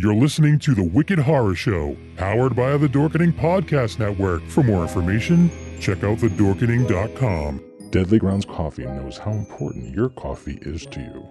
You're 0.00 0.14
listening 0.14 0.60
to 0.60 0.76
The 0.76 0.84
Wicked 0.84 1.18
Horror 1.18 1.56
Show, 1.56 1.96
powered 2.16 2.54
by 2.54 2.76
the 2.76 2.86
Dorkening 2.86 3.32
Podcast 3.32 3.98
Network. 3.98 4.44
For 4.44 4.62
more 4.62 4.82
information, 4.82 5.50
check 5.80 6.04
out 6.04 6.18
thedorkening.com. 6.18 7.64
Deadly 7.90 8.20
Grounds 8.20 8.44
Coffee 8.44 8.84
knows 8.84 9.18
how 9.18 9.32
important 9.32 9.92
your 9.92 10.10
coffee 10.10 10.60
is 10.62 10.86
to 10.86 11.00
you. 11.00 11.26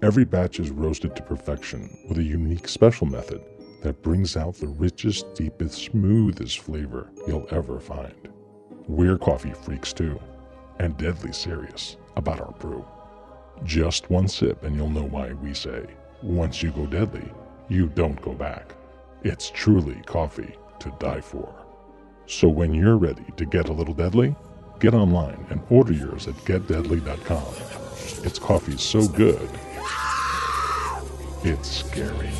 Every 0.00 0.24
batch 0.24 0.60
is 0.60 0.70
roasted 0.70 1.14
to 1.14 1.22
perfection 1.24 1.94
with 2.08 2.16
a 2.16 2.22
unique 2.22 2.68
special 2.68 3.06
method 3.06 3.44
that 3.82 4.00
brings 4.00 4.34
out 4.34 4.54
the 4.54 4.68
richest, 4.68 5.34
deepest, 5.34 5.74
smoothest 5.74 6.60
flavor 6.60 7.10
you'll 7.28 7.46
ever 7.50 7.78
find. 7.78 8.30
We're 8.88 9.18
coffee 9.18 9.52
freaks 9.52 9.92
too, 9.92 10.18
and 10.78 10.96
deadly 10.96 11.34
serious 11.34 11.98
about 12.16 12.40
our 12.40 12.52
brew. 12.52 12.82
Just 13.64 14.08
one 14.08 14.26
sip, 14.26 14.62
and 14.62 14.74
you'll 14.74 14.88
know 14.88 15.04
why 15.06 15.34
we 15.34 15.52
say, 15.52 15.84
once 16.22 16.62
you 16.62 16.70
go 16.70 16.86
deadly, 16.86 17.30
you 17.68 17.88
don't 17.88 18.20
go 18.22 18.32
back. 18.32 18.74
It's 19.22 19.50
truly 19.50 20.00
coffee 20.06 20.56
to 20.78 20.94
die 20.98 21.20
for. 21.20 21.52
So 22.26 22.48
when 22.48 22.72
you're 22.72 22.96
ready 22.96 23.24
to 23.36 23.44
get 23.44 23.68
a 23.68 23.72
little 23.72 23.94
deadly, 23.94 24.36
get 24.78 24.94
online 24.94 25.46
and 25.50 25.60
order 25.70 25.92
yours 25.92 26.28
at 26.28 26.34
getdeadly.com. 26.36 28.24
It's 28.24 28.38
coffee 28.38 28.76
so 28.76 29.06
good, 29.08 29.48
it's 31.42 31.68
scary. 31.68 32.30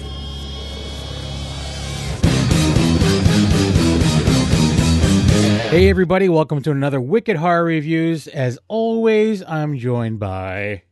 Hey 5.71 5.89
everybody, 5.91 6.29
welcome 6.29 6.63
to 6.63 6.71
another 6.71 7.01
Wicked 7.01 7.37
Horror 7.37 7.65
Reviews. 7.65 8.29
As 8.29 8.59
always, 8.69 9.43
I'm 9.43 9.77
joined 9.77 10.21
by 10.21 10.83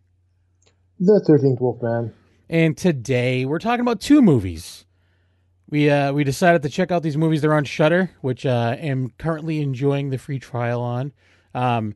The 0.99 1.23
Thirteenth 1.27 1.61
Wolfman. 1.61 2.13
And 2.49 2.77
today 2.77 3.45
we're 3.45 3.59
talking 3.59 3.81
about 3.81 4.01
two 4.01 4.21
movies. 4.21 4.85
We 5.69 5.91
uh 5.91 6.13
we 6.13 6.25
decided 6.25 6.63
to 6.63 6.69
check 6.69 6.91
out 6.91 7.03
these 7.03 7.17
movies. 7.17 7.41
They're 7.41 7.55
on 7.55 7.65
Shudder, 7.65 8.11
which 8.21 8.45
uh 8.45 8.77
am 8.79 9.13
currently 9.19 9.61
enjoying 9.61 10.11
the 10.11 10.19
free 10.19 10.39
trial 10.39 10.81
on. 10.81 11.13
Um 11.55 11.95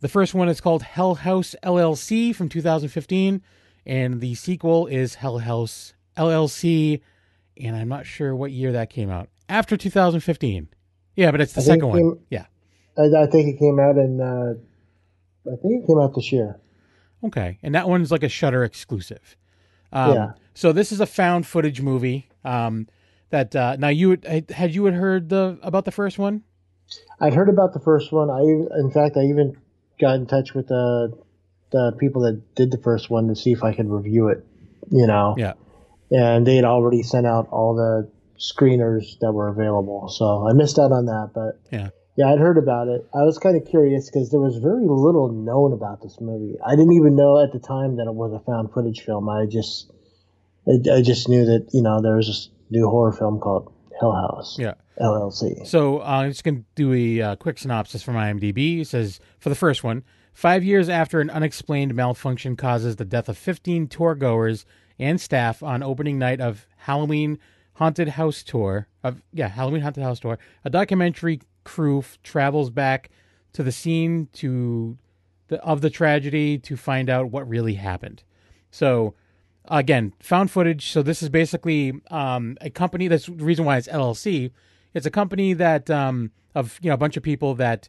the 0.00 0.08
first 0.08 0.34
one 0.34 0.48
is 0.48 0.60
called 0.60 0.82
Hell 0.82 1.16
House 1.16 1.54
LLC 1.62 2.34
from 2.34 2.48
2015 2.48 3.42
and 3.86 4.20
the 4.20 4.34
sequel 4.34 4.86
is 4.86 5.16
Hell 5.16 5.38
House 5.38 5.94
LLC 6.16 7.00
and 7.60 7.76
I'm 7.76 7.88
not 7.88 8.06
sure 8.06 8.34
what 8.34 8.50
year 8.50 8.72
that 8.72 8.90
came 8.90 9.10
out. 9.10 9.28
After 9.48 9.76
2015. 9.76 10.68
Yeah, 11.16 11.30
but 11.30 11.40
it's 11.42 11.52
the 11.52 11.60
I 11.60 11.64
second 11.64 11.84
it 11.84 12.02
one. 12.02 12.18
Yeah. 12.30 12.46
I, 12.96 13.02
I 13.02 13.26
think 13.26 13.54
it 13.54 13.58
came 13.58 13.78
out 13.78 13.96
in. 13.96 14.20
Uh, 14.20 14.54
I 15.50 15.56
think 15.56 15.82
it 15.82 15.86
came 15.86 15.98
out 15.98 16.14
this 16.14 16.32
year. 16.32 16.58
Okay, 17.24 17.58
and 17.62 17.74
that 17.74 17.88
one's 17.88 18.10
like 18.10 18.22
a 18.22 18.28
Shudder 18.28 18.64
exclusive. 18.64 19.36
Um, 19.92 20.14
Yeah. 20.14 20.32
So 20.54 20.72
this 20.72 20.92
is 20.92 21.00
a 21.00 21.06
found 21.06 21.46
footage 21.46 21.80
movie. 21.80 22.28
Um, 22.44 22.88
that 23.30 23.56
uh, 23.56 23.76
now 23.76 23.88
you 23.88 24.10
had, 24.10 24.50
had 24.50 24.74
you 24.74 24.84
had 24.84 24.94
heard 24.94 25.30
the 25.30 25.58
about 25.62 25.84
the 25.86 25.90
first 25.90 26.18
one? 26.18 26.42
I'd 27.20 27.32
heard 27.34 27.48
about 27.48 27.72
the 27.72 27.80
first 27.80 28.12
one. 28.12 28.28
I, 28.28 28.40
in 28.78 28.90
fact, 28.92 29.16
I 29.16 29.22
even 29.22 29.56
got 29.98 30.16
in 30.16 30.26
touch 30.26 30.52
with 30.54 30.68
the 30.68 31.16
the 31.70 31.92
people 31.98 32.22
that 32.22 32.54
did 32.54 32.70
the 32.70 32.76
first 32.76 33.08
one 33.08 33.28
to 33.28 33.34
see 33.34 33.52
if 33.52 33.64
I 33.64 33.72
could 33.72 33.88
review 33.88 34.28
it. 34.28 34.44
You 34.90 35.06
know, 35.06 35.34
Yeah. 35.38 35.54
and 36.10 36.46
they 36.46 36.56
had 36.56 36.66
already 36.66 37.02
sent 37.02 37.26
out 37.26 37.48
all 37.50 37.74
the 37.74 38.10
screeners 38.38 39.18
that 39.20 39.32
were 39.32 39.48
available, 39.48 40.08
so 40.08 40.46
I 40.46 40.52
missed 40.52 40.78
out 40.78 40.92
on 40.92 41.06
that. 41.06 41.30
But 41.32 41.58
Yeah. 41.70 41.88
Yeah, 42.16 42.32
I'd 42.32 42.38
heard 42.38 42.58
about 42.58 42.88
it. 42.88 43.06
I 43.14 43.22
was 43.22 43.38
kind 43.38 43.56
of 43.56 43.66
curious 43.68 44.10
because 44.10 44.30
there 44.30 44.40
was 44.40 44.56
very 44.58 44.84
little 44.86 45.28
known 45.32 45.72
about 45.72 46.02
this 46.02 46.18
movie. 46.20 46.56
I 46.64 46.70
didn't 46.76 46.92
even 46.92 47.16
know 47.16 47.42
at 47.42 47.52
the 47.52 47.58
time 47.58 47.96
that 47.96 48.06
it 48.06 48.14
was 48.14 48.32
a 48.32 48.40
found 48.44 48.72
footage 48.72 49.00
film. 49.00 49.28
I 49.28 49.46
just, 49.46 49.90
I, 50.68 50.72
I 50.98 51.02
just 51.02 51.28
knew 51.28 51.44
that 51.46 51.68
you 51.72 51.82
know 51.82 52.00
there 52.02 52.16
was 52.16 52.26
this 52.26 52.50
new 52.70 52.88
horror 52.88 53.12
film 53.12 53.40
called 53.40 53.72
Hell 54.00 54.12
House 54.12 54.58
Yeah. 54.58 54.74
LLC. 55.00 55.66
So 55.66 56.00
uh, 56.00 56.04
I'm 56.04 56.30
just 56.30 56.44
going 56.44 56.58
to 56.58 56.64
do 56.74 56.92
a 56.92 57.22
uh, 57.32 57.36
quick 57.36 57.58
synopsis 57.58 58.02
from 58.02 58.14
IMDb. 58.14 58.80
It 58.80 58.86
says 58.88 59.20
for 59.38 59.48
the 59.48 59.54
first 59.54 59.82
one, 59.82 60.04
five 60.34 60.62
years 60.62 60.88
after 60.88 61.20
an 61.20 61.30
unexplained 61.30 61.94
malfunction 61.94 62.56
causes 62.56 62.96
the 62.96 63.04
death 63.04 63.28
of 63.28 63.38
15 63.38 63.88
tour 63.88 64.14
goers 64.14 64.66
and 64.98 65.18
staff 65.20 65.62
on 65.62 65.82
opening 65.82 66.18
night 66.18 66.40
of 66.40 66.66
Halloween 66.76 67.38
Haunted 67.76 68.08
House 68.10 68.42
Tour 68.42 68.86
of 69.02 69.22
yeah 69.32 69.48
Halloween 69.48 69.80
Haunted 69.80 70.02
House 70.04 70.20
Tour, 70.20 70.38
a 70.64 70.70
documentary 70.70 71.40
crew 71.64 72.04
travels 72.22 72.70
back 72.70 73.10
to 73.52 73.62
the 73.62 73.72
scene 73.72 74.28
to 74.34 74.96
the, 75.48 75.62
of 75.62 75.80
the 75.80 75.90
tragedy 75.90 76.58
to 76.58 76.76
find 76.76 77.10
out 77.10 77.30
what 77.30 77.48
really 77.48 77.74
happened. 77.74 78.22
So 78.70 79.14
again, 79.66 80.12
found 80.20 80.50
footage. 80.50 80.90
So 80.90 81.02
this 81.02 81.22
is 81.22 81.28
basically 81.28 81.92
um, 82.10 82.56
a 82.60 82.70
company. 82.70 83.08
That's 83.08 83.26
the 83.26 83.32
reason 83.32 83.64
why 83.64 83.76
it's 83.76 83.88
LLC. 83.88 84.50
It's 84.94 85.06
a 85.06 85.10
company 85.10 85.52
that 85.54 85.90
um, 85.90 86.30
of 86.54 86.78
you 86.82 86.88
know 86.88 86.94
a 86.94 86.98
bunch 86.98 87.16
of 87.16 87.22
people 87.22 87.54
that 87.54 87.88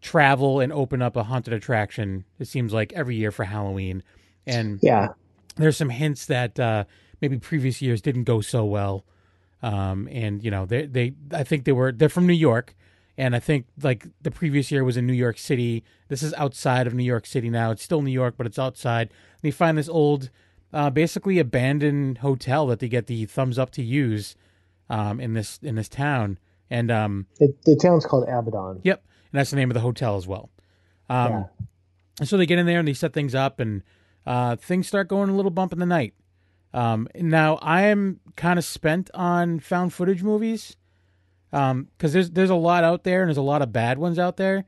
travel 0.00 0.60
and 0.60 0.72
open 0.72 1.00
up 1.00 1.16
a 1.16 1.24
haunted 1.24 1.54
attraction. 1.54 2.24
It 2.38 2.46
seems 2.46 2.72
like 2.72 2.92
every 2.92 3.16
year 3.16 3.30
for 3.30 3.44
Halloween, 3.44 4.02
and 4.46 4.78
Yeah, 4.82 5.08
there's 5.56 5.76
some 5.76 5.90
hints 5.90 6.26
that 6.26 6.58
uh, 6.60 6.84
maybe 7.20 7.38
previous 7.38 7.80
years 7.80 8.02
didn't 8.02 8.24
go 8.24 8.40
so 8.40 8.64
well. 8.64 9.04
Um, 9.62 10.08
and 10.12 10.44
you 10.44 10.50
know 10.50 10.66
they 10.66 10.84
they 10.84 11.14
I 11.32 11.42
think 11.44 11.64
they 11.64 11.72
were 11.72 11.92
they're 11.92 12.10
from 12.10 12.26
New 12.26 12.34
York, 12.34 12.74
and 13.16 13.36
I 13.36 13.40
think 13.40 13.66
like 13.82 14.06
the 14.20 14.30
previous 14.30 14.70
year 14.70 14.84
was 14.84 14.96
in 14.96 15.06
New 15.06 15.12
York 15.12 15.38
City. 15.38 15.84
This 16.08 16.22
is 16.22 16.34
outside 16.34 16.86
of 16.86 16.94
New 16.94 17.04
York 17.04 17.26
City 17.26 17.48
now. 17.48 17.70
It's 17.70 17.82
still 17.82 18.02
New 18.02 18.10
York, 18.10 18.34
but 18.36 18.46
it's 18.46 18.58
outside. 18.58 19.08
And 19.08 19.42
they 19.42 19.50
find 19.50 19.78
this 19.78 19.88
old, 19.88 20.30
uh, 20.72 20.90
basically 20.90 21.38
abandoned 21.38 22.18
hotel 22.18 22.66
that 22.66 22.80
they 22.80 22.88
get 22.88 23.06
the 23.06 23.26
thumbs 23.26 23.58
up 23.58 23.70
to 23.72 23.82
use 23.82 24.34
um, 24.90 25.20
in 25.20 25.34
this 25.34 25.58
in 25.62 25.76
this 25.76 25.88
town. 25.88 26.38
And 26.70 26.90
um, 26.90 27.26
it, 27.38 27.62
the 27.62 27.76
town's 27.76 28.04
called 28.04 28.28
Abaddon. 28.28 28.80
Yep, 28.82 29.04
and 29.32 29.38
that's 29.38 29.50
the 29.50 29.56
name 29.56 29.70
of 29.70 29.74
the 29.74 29.80
hotel 29.80 30.16
as 30.16 30.26
well. 30.26 30.50
Um, 31.08 31.32
Yeah. 31.32 31.44
And 32.20 32.28
so 32.28 32.36
they 32.36 32.46
get 32.46 32.60
in 32.60 32.66
there 32.66 32.78
and 32.78 32.86
they 32.86 32.94
set 32.94 33.12
things 33.12 33.34
up, 33.34 33.60
and 33.60 33.82
uh, 34.26 34.56
things 34.56 34.86
start 34.86 35.08
going 35.08 35.28
a 35.28 35.34
little 35.34 35.50
bump 35.50 35.72
in 35.72 35.78
the 35.78 35.86
night. 35.86 36.14
Um, 36.72 37.08
now 37.14 37.56
I 37.56 37.82
am 37.82 38.20
kind 38.36 38.58
of 38.58 38.64
spent 38.64 39.10
on 39.14 39.60
found 39.60 39.92
footage 39.92 40.22
movies 40.22 40.76
because 41.54 42.12
there's 42.12 42.30
there's 42.30 42.50
a 42.50 42.54
lot 42.54 42.82
out 42.84 43.04
there 43.04 43.22
and 43.22 43.28
there's 43.28 43.36
a 43.36 43.42
lot 43.42 43.62
of 43.62 43.72
bad 43.72 43.98
ones 43.98 44.18
out 44.18 44.36
there. 44.36 44.64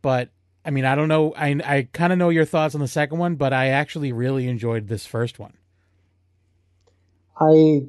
But 0.00 0.30
I 0.64 0.70
mean, 0.70 0.84
I 0.84 0.94
don't 0.94 1.08
know. 1.08 1.34
I 1.36 1.48
I 1.64 1.88
kind 1.92 2.12
of 2.12 2.18
know 2.18 2.30
your 2.30 2.44
thoughts 2.44 2.74
on 2.74 2.80
the 2.80 2.88
second 2.88 3.18
one, 3.18 3.34
but 3.36 3.52
I 3.52 3.68
actually 3.68 4.12
really 4.12 4.48
enjoyed 4.48 4.88
this 4.88 5.04
first 5.06 5.38
one. 5.38 5.52
I 7.38 7.86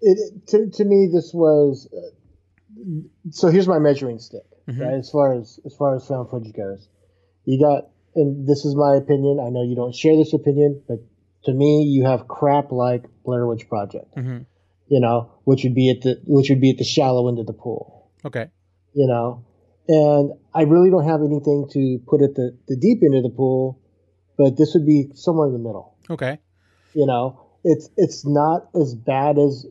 it 0.00 0.46
to 0.48 0.70
to 0.70 0.84
me 0.84 1.08
this 1.12 1.32
was 1.32 1.88
uh, 1.92 2.10
so 3.30 3.48
here's 3.48 3.68
my 3.68 3.78
measuring 3.78 4.18
stick 4.18 4.42
Mhm. 4.68 4.80
right 4.80 4.94
as 4.94 5.10
far 5.10 5.34
as 5.34 5.60
as 5.66 5.74
far 5.76 5.94
as 5.96 6.06
found 6.06 6.30
footage 6.30 6.54
goes. 6.54 6.88
You 7.44 7.60
got 7.60 7.88
and 8.14 8.46
this 8.46 8.64
is 8.64 8.74
my 8.76 8.96
opinion. 8.96 9.40
I 9.40 9.50
know 9.50 9.62
you 9.62 9.74
don't 9.76 9.94
share 9.94 10.16
this 10.16 10.32
opinion, 10.32 10.82
but 10.88 10.98
to 11.44 11.52
me 11.52 11.82
you 11.82 12.04
have 12.04 12.28
crap 12.28 12.72
like 12.72 13.04
Blair 13.24 13.46
Witch 13.46 13.68
Project, 13.68 14.14
hmm 14.14 14.38
you 14.88 15.00
know, 15.00 15.30
which 15.44 15.64
would 15.64 15.74
be 15.74 15.90
at 15.90 16.02
the 16.02 16.20
which 16.26 16.48
would 16.50 16.60
be 16.60 16.70
at 16.70 16.78
the 16.78 16.84
shallow 16.84 17.28
end 17.28 17.38
of 17.38 17.46
the 17.46 17.52
pool, 17.52 18.10
Okay. 18.24 18.48
you 18.92 19.06
know. 19.06 19.44
And 19.86 20.32
I 20.54 20.62
really 20.62 20.88
don't 20.90 21.06
have 21.06 21.20
anything 21.20 21.68
to 21.72 21.98
put 22.06 22.22
at 22.22 22.34
the 22.34 22.56
the 22.68 22.76
deep 22.76 23.02
end 23.02 23.14
of 23.14 23.22
the 23.22 23.36
pool, 23.36 23.80
but 24.38 24.56
this 24.56 24.74
would 24.74 24.86
be 24.86 25.10
somewhere 25.14 25.46
in 25.48 25.52
the 25.52 25.58
middle 25.58 25.94
Okay. 26.10 26.38
you 26.94 27.06
know 27.06 27.40
it's 27.64 27.88
it's 27.96 28.26
not 28.26 28.68
as 28.74 28.94
bad 28.94 29.38
as 29.38 29.66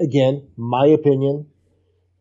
again 0.00 0.46
my 0.56 0.86
opinion 0.86 1.46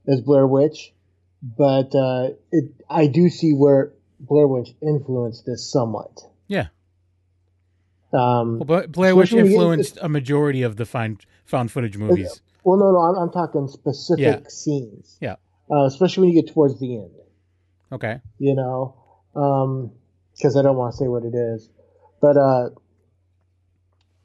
as 0.08 0.22
blair 0.22 0.48
witch 0.48 0.94
but 1.42 1.94
uh 1.96 2.30
it 2.52 2.72
i 2.90 3.08
do 3.08 3.30
see 3.30 3.52
where 3.54 3.94
blair 4.20 4.48
witch 4.48 4.70
influenced 4.82 5.46
this 5.46 5.72
somewhat. 5.72 6.22
Um 8.18 8.60
Well, 8.60 8.66
Bla- 8.66 8.88
Blair 8.88 9.16
Witch 9.16 9.34
influenced 9.34 9.98
a 10.02 10.10
majority 10.10 10.62
of 10.64 10.76
the 10.78 10.86
find, 10.86 11.24
found 11.46 11.72
footage 11.72 11.98
movies. 11.98 12.42
well 12.64 12.78
no 12.78 12.88
no 12.92 13.00
i'm, 13.08 13.16
I'm 13.24 13.32
talking 13.32 13.68
specific 13.68 14.20
Yeah. 14.24 14.40
scenes 14.50 15.18
Yeah. 15.22 15.36
uh, 15.74 15.86
especially 15.86 16.22
when 16.28 16.30
you 16.36 16.42
get 16.42 16.54
towards 16.54 16.80
the 16.80 16.90
end 17.04 17.12
Okay. 17.98 18.16
you 18.40 18.56
know 18.56 18.78
um 19.36 19.92
because 20.36 20.56
i 20.58 20.62
don't 20.62 20.78
want 20.82 20.94
to 20.94 20.98
say 20.98 21.08
what 21.08 21.24
it 21.24 21.36
is 21.36 21.70
but 22.22 22.36
uh 22.38 22.70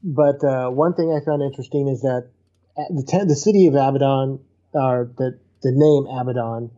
but 0.02 0.38
uh 0.44 0.68
one 0.70 0.94
thing 0.94 1.08
i 1.12 1.24
found 1.24 1.42
interesting 1.42 1.88
is 1.88 2.00
that 2.02 2.22
the 2.98 3.04
te- 3.06 3.24
the 3.24 3.36
city 3.36 3.66
of 3.68 3.74
abaddon 3.74 4.40
or 4.74 5.12
the 5.18 5.38
the 5.62 5.72
name 5.84 6.04
abaddon 6.20 6.70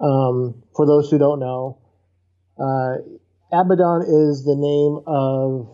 um 0.00 0.62
for 0.74 0.86
those 0.86 1.10
who 1.10 1.18
don't 1.18 1.40
know 1.40 1.78
uh 2.58 2.94
abaddon 3.52 4.02
is 4.02 4.44
the 4.44 4.56
name 4.56 4.94
of 5.06 5.68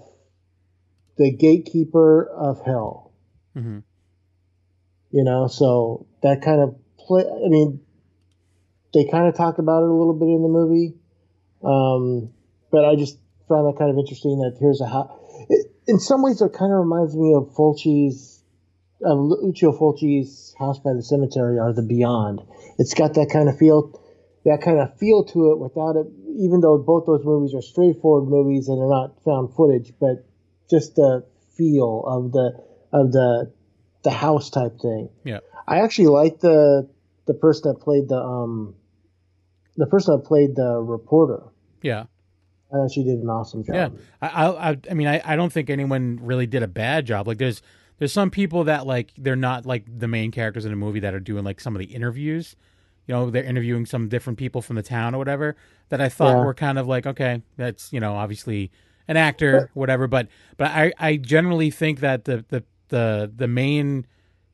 the 1.18 1.30
gatekeeper 1.32 2.28
of 2.28 2.60
hell 2.64 3.12
hmm 3.54 3.78
you 5.10 5.24
know 5.24 5.46
so 5.46 6.06
that 6.22 6.42
kind 6.42 6.60
of 6.60 6.76
play 6.98 7.22
i 7.22 7.48
mean 7.48 7.80
they 8.92 9.04
kind 9.04 9.26
of 9.26 9.36
talk 9.36 9.58
about 9.58 9.82
it 9.82 9.88
a 9.88 9.92
little 9.92 10.14
bit 10.14 10.26
in 10.26 10.42
the 10.42 10.48
movie 10.48 10.94
um, 11.64 12.32
but 12.70 12.84
i 12.84 12.96
just 12.96 13.18
found 13.48 13.66
that 13.66 13.78
kind 13.78 13.90
of 13.90 13.98
interesting 13.98 14.38
that 14.38 14.56
here's 14.60 14.80
a 14.80 14.86
house 14.86 15.10
it, 15.48 15.72
in 15.86 15.98
some 15.98 16.22
ways 16.22 16.40
it 16.40 16.52
kind 16.52 16.72
of 16.72 16.78
reminds 16.80 17.16
me 17.16 17.34
of 17.34 17.54
fulci's 17.54 18.36
of 19.02 19.18
Lucio 19.18 19.72
Fulci's 19.72 20.54
House 20.58 20.78
by 20.78 20.92
the 20.94 21.02
Cemetery 21.02 21.58
or 21.58 21.72
the 21.72 21.82
Beyond. 21.82 22.40
It's 22.78 22.94
got 22.94 23.14
that 23.14 23.30
kind 23.30 23.48
of 23.48 23.58
feel, 23.58 24.00
that 24.44 24.62
kind 24.62 24.80
of 24.80 24.96
feel 24.98 25.24
to 25.24 25.52
it 25.52 25.58
without 25.58 25.96
it. 25.96 26.06
Even 26.38 26.60
though 26.60 26.78
both 26.78 27.06
those 27.06 27.24
movies 27.24 27.54
are 27.54 27.62
straightforward 27.62 28.28
movies 28.28 28.68
and 28.68 28.78
they're 28.78 28.88
not 28.88 29.22
found 29.24 29.54
footage, 29.54 29.92
but 30.00 30.25
just 30.70 30.96
the 30.96 31.24
feel 31.56 32.02
of 32.06 32.32
the 32.32 32.52
of 32.92 33.12
the 33.12 33.52
the 34.02 34.10
house 34.10 34.50
type 34.50 34.78
thing. 34.80 35.08
Yeah. 35.24 35.40
I 35.66 35.80
actually 35.80 36.08
like 36.08 36.40
the 36.40 36.88
the 37.26 37.34
person 37.34 37.72
that 37.72 37.80
played 37.80 38.08
the 38.08 38.18
um 38.18 38.74
the 39.76 39.86
person 39.86 40.16
that 40.16 40.24
played 40.24 40.56
the 40.56 40.80
reporter. 40.80 41.42
Yeah. 41.82 42.04
I 42.72 42.76
thought 42.76 42.90
she 42.92 43.04
did 43.04 43.18
an 43.20 43.28
awesome 43.30 43.62
job. 43.64 43.74
Yeah, 43.74 43.88
I, 44.20 44.70
I, 44.72 44.78
I 44.90 44.94
mean, 44.94 45.06
I, 45.06 45.22
I 45.24 45.36
don't 45.36 45.52
think 45.52 45.70
anyone 45.70 46.18
really 46.20 46.46
did 46.48 46.64
a 46.64 46.66
bad 46.68 47.06
job. 47.06 47.28
Like, 47.28 47.38
there's, 47.38 47.62
there's 47.98 48.12
some 48.12 48.28
people 48.28 48.64
that 48.64 48.88
like 48.88 49.12
they're 49.16 49.36
not 49.36 49.66
like 49.66 49.84
the 49.86 50.08
main 50.08 50.32
characters 50.32 50.64
in 50.64 50.72
a 50.72 50.76
movie 50.76 50.98
that 51.00 51.14
are 51.14 51.20
doing 51.20 51.44
like 51.44 51.60
some 51.60 51.76
of 51.76 51.78
the 51.78 51.86
interviews. 51.86 52.56
You 53.06 53.14
know, 53.14 53.30
they're 53.30 53.44
interviewing 53.44 53.86
some 53.86 54.08
different 54.08 54.36
people 54.36 54.62
from 54.62 54.74
the 54.74 54.82
town 54.82 55.14
or 55.14 55.18
whatever. 55.18 55.54
That 55.90 56.00
I 56.00 56.08
thought 56.08 56.38
Yeah. 56.38 56.44
were 56.44 56.54
kind 56.54 56.76
of 56.76 56.88
like, 56.88 57.06
okay, 57.06 57.40
that's 57.56 57.92
you 57.92 58.00
know, 58.00 58.14
obviously 58.14 58.72
an 59.08 59.16
actor, 59.16 59.70
whatever. 59.74 60.06
But, 60.06 60.28
but 60.56 60.68
I, 60.70 60.92
I 60.98 61.16
generally 61.16 61.70
think 61.70 62.00
that 62.00 62.24
the, 62.24 62.44
the, 62.48 62.64
the, 62.88 63.32
the 63.34 63.48
main 63.48 64.06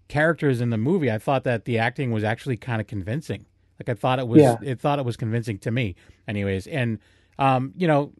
characters 0.08 0.60
in 0.60 0.70
the 0.70 0.76
movie, 0.78 1.10
I 1.10 1.18
thought 1.18 1.44
that 1.44 1.64
the 1.64 1.78
acting 1.78 2.10
was 2.12 2.24
actually 2.24 2.56
kind 2.56 2.80
of 2.80 2.86
convincing. 2.86 3.46
Like 3.80 3.88
I 3.88 3.98
thought 3.98 4.18
it 4.18 4.28
was, 4.28 4.42
Yeah. 4.42 4.56
it 4.62 4.80
thought 4.80 4.98
it 4.98 5.04
was 5.04 5.16
convincing 5.16 5.58
to 5.60 5.70
me, 5.70 5.94
anyways. 6.28 6.66
And 6.66 6.98
um, 7.38 7.72
you 7.76 7.88
know, 7.88 8.12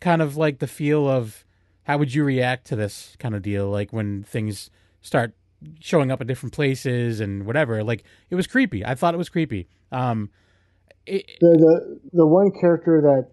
kind 0.00 0.22
of 0.22 0.36
like 0.36 0.58
the 0.58 0.66
feel 0.66 1.06
of 1.08 1.44
how 1.84 1.98
would 1.98 2.14
you 2.14 2.24
react 2.24 2.66
to 2.68 2.76
this 2.76 3.14
kind 3.18 3.34
of 3.34 3.42
deal, 3.42 3.68
like 3.70 3.92
when 3.92 4.22
things 4.24 4.70
start 5.02 5.34
showing 5.80 6.10
up 6.10 6.20
at 6.20 6.26
different 6.26 6.52
places 6.54 7.20
and 7.20 7.44
whatever. 7.46 7.84
Like 7.84 8.04
it 8.30 8.34
was 8.34 8.46
creepy. 8.46 8.84
I 8.84 8.94
thought 8.94 9.14
it 9.14 9.18
was 9.18 9.28
creepy. 9.28 9.68
Um, 9.92 10.30
it, 11.06 11.26
The 11.40 11.50
the 11.58 12.00
the 12.14 12.26
one 12.26 12.50
character 12.58 13.00
that, 13.02 13.28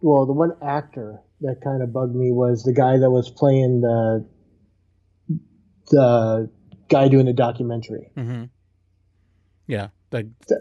well, 0.00 0.24
the 0.26 0.32
one 0.32 0.52
actor 0.62 1.20
that 1.42 1.60
kind 1.62 1.82
of 1.82 1.92
bugged 1.92 2.14
me 2.14 2.30
was 2.32 2.62
the 2.64 2.72
guy 2.72 2.98
that 2.98 3.10
was 3.10 3.30
playing 3.30 3.80
the 3.80 4.26
the 5.90 6.50
guy 6.88 7.08
doing 7.08 7.26
the 7.26 7.32
documentary. 7.32 8.10
mhm. 8.16 8.50
Yeah. 9.66 9.88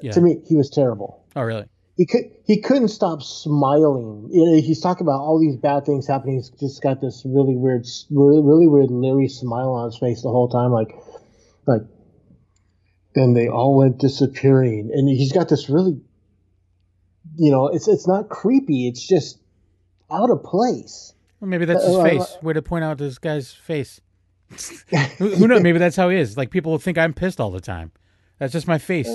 Yeah. 0.01 0.11
To 0.11 0.21
me, 0.21 0.41
he 0.47 0.55
was 0.55 0.69
terrible. 0.69 1.25
oh, 1.35 1.41
really? 1.41 1.65
He 1.97 2.05
could 2.05 2.23
he 2.45 2.61
couldn't 2.61 2.87
stop 2.87 3.21
smiling. 3.21 4.29
You 4.31 4.45
know, 4.45 4.53
he's 4.61 4.79
talking 4.79 5.05
about 5.05 5.19
all 5.19 5.39
these 5.39 5.57
bad 5.57 5.85
things 5.85 6.07
happening. 6.07 6.35
He's 6.35 6.49
just 6.51 6.81
got 6.81 7.01
this 7.01 7.23
really 7.25 7.55
weird, 7.57 7.85
really, 8.09 8.41
really 8.41 8.67
weird, 8.67 8.89
leery 8.91 9.27
smile 9.27 9.73
on 9.73 9.85
his 9.91 9.97
face 9.97 10.21
the 10.21 10.29
whole 10.29 10.47
time, 10.49 10.71
like, 10.71 10.95
like. 11.67 11.81
Then 13.13 13.33
they 13.33 13.49
all 13.49 13.75
went 13.75 13.97
disappearing, 13.99 14.89
and 14.93 15.09
he's 15.09 15.33
got 15.33 15.49
this 15.49 15.69
really, 15.69 15.99
you 17.35 17.51
know, 17.51 17.67
it's 17.67 17.89
it's 17.89 18.07
not 18.07 18.29
creepy. 18.29 18.87
It's 18.87 19.05
just 19.05 19.40
out 20.11 20.29
of 20.29 20.43
place. 20.43 21.13
Well, 21.39 21.49
maybe 21.49 21.65
that's 21.65 21.83
his 21.83 21.95
Uh, 21.95 22.01
uh, 22.01 22.03
face. 22.03 22.37
Way 22.41 22.53
to 22.53 22.61
point 22.61 22.83
out 22.83 22.97
this 22.97 23.17
guy's 23.17 23.51
face. 23.51 23.99
who, 25.17 25.29
who 25.29 25.47
knows? 25.47 25.61
Maybe 25.63 25.79
that's 25.79 25.95
how 25.95 26.09
he 26.09 26.17
is. 26.17 26.37
Like 26.37 26.51
people 26.51 26.77
think 26.77 26.97
I'm 26.97 27.13
pissed 27.13 27.39
all 27.39 27.51
the 27.51 27.61
time. 27.61 27.91
That's 28.37 28.53
just 28.53 28.67
my 28.67 28.77
face, 28.77 29.07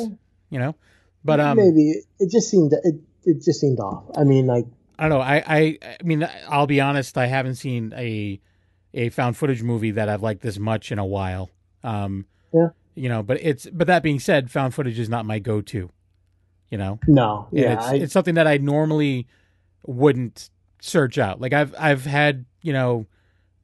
you 0.50 0.58
know. 0.58 0.74
But 1.24 1.40
um, 1.40 1.56
maybe 1.56 2.02
it 2.18 2.30
just 2.30 2.48
seemed 2.48 2.72
it 2.72 2.94
it 3.24 3.42
just 3.42 3.60
seemed 3.60 3.80
off. 3.80 4.04
I 4.16 4.24
mean, 4.24 4.46
like 4.46 4.66
I 4.98 5.08
don't 5.08 5.18
know. 5.18 5.24
I, 5.24 5.42
I 5.46 5.78
I 5.82 5.96
mean, 6.04 6.26
I'll 6.48 6.66
be 6.66 6.80
honest. 6.80 7.18
I 7.18 7.26
haven't 7.26 7.56
seen 7.56 7.92
a 7.96 8.40
a 8.94 9.10
found 9.10 9.36
footage 9.36 9.62
movie 9.62 9.90
that 9.90 10.08
I've 10.08 10.22
liked 10.22 10.42
this 10.42 10.58
much 10.58 10.90
in 10.90 10.98
a 10.98 11.04
while. 11.04 11.50
Um, 11.84 12.26
Yeah. 12.54 12.68
You 12.94 13.10
know, 13.10 13.22
but 13.22 13.38
it's 13.42 13.66
but 13.70 13.88
that 13.88 14.02
being 14.02 14.20
said, 14.20 14.50
found 14.50 14.74
footage 14.74 14.98
is 14.98 15.08
not 15.10 15.26
my 15.26 15.38
go-to. 15.38 15.90
You 16.70 16.78
know, 16.78 16.98
no, 17.06 17.46
yeah, 17.52 17.74
it's 17.74 17.84
I, 17.86 17.94
it's 17.96 18.12
something 18.12 18.34
that 18.36 18.46
I 18.46 18.56
normally 18.56 19.28
wouldn't 19.86 20.50
search 20.80 21.18
out. 21.18 21.40
Like 21.40 21.52
I've 21.52 21.74
I've 21.78 22.04
had 22.04 22.44
you 22.62 22.72
know 22.72 23.06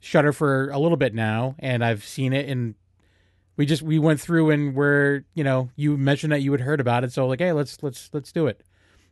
Shudder 0.00 0.32
for 0.32 0.70
a 0.70 0.78
little 0.78 0.96
bit 0.96 1.14
now, 1.14 1.54
and 1.58 1.84
I've 1.84 2.04
seen 2.04 2.32
it, 2.32 2.48
and 2.48 2.74
we 3.56 3.66
just 3.66 3.82
we 3.82 3.98
went 3.98 4.20
through 4.20 4.50
and 4.50 4.74
we're 4.74 5.24
you 5.34 5.44
know 5.44 5.70
you 5.76 5.96
mentioned 5.96 6.32
that 6.32 6.42
you 6.42 6.52
had 6.52 6.60
heard 6.60 6.80
about 6.80 7.04
it, 7.04 7.12
so 7.12 7.26
like 7.26 7.40
hey 7.40 7.52
let's 7.52 7.82
let's 7.82 8.10
let's 8.12 8.32
do 8.32 8.46
it, 8.46 8.62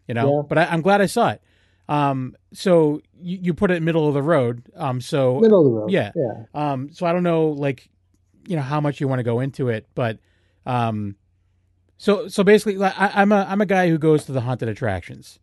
you 0.08 0.14
know. 0.14 0.37
Yeah. 0.37 0.43
But 0.49 0.58
I, 0.58 0.64
I'm 0.67 0.81
glad 0.82 1.00
I 1.00 1.06
saw 1.06 1.31
it. 1.31 1.43
Um, 1.91 2.37
so 2.52 3.02
you, 3.20 3.38
you 3.43 3.55
put 3.55 3.73
it 3.73 3.82
middle 3.82 4.06
of 4.06 4.14
the 4.14 4.23
road. 4.23 4.62
Um, 4.76 5.00
so 5.00 5.41
middle 5.41 5.58
of 5.58 5.64
the 5.64 5.70
road. 5.70 5.91
Yeah. 5.91 6.12
yeah. 6.14 6.44
um, 6.55 6.91
so 6.93 7.05
I 7.05 7.12
don't 7.12 7.25
know, 7.25 7.49
like, 7.49 7.88
you 8.47 8.55
know, 8.55 8.62
how 8.62 8.81
much 8.81 9.00
you 9.00 9.08
want 9.08 9.19
to 9.19 9.25
go 9.25 9.41
into 9.41 9.69
it, 9.70 9.88
but, 9.97 10.20
um, 10.67 11.17
so 11.99 12.29
so 12.29 12.44
basically, 12.44 12.76
like, 12.76 12.99
I, 12.99 13.11
I'm 13.17 13.32
a 13.32 13.44
I'm 13.47 13.61
a 13.61 13.67
guy 13.67 13.91
who 13.91 13.99
goes 13.99 14.25
to 14.26 14.32
the 14.32 14.41
haunted 14.41 14.69
attractions, 14.69 15.38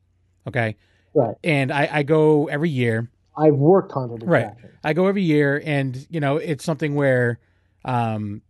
okay, 0.48 0.78
Right. 1.18 1.36
and 1.44 1.72
I, 1.72 1.90
I 1.92 2.04
go 2.04 2.48
every 2.48 2.70
year. 2.70 3.10
I've 3.36 3.56
worked 3.56 3.92
haunted 3.92 4.24
Right. 4.28 4.52
I 4.84 4.94
go 4.94 5.08
every 5.08 5.24
year, 5.24 5.62
and 5.66 6.06
you 6.10 6.20
know, 6.20 6.38
it's 6.38 6.64
something 6.64 6.94
where, 6.96 7.40
um, 7.86 8.42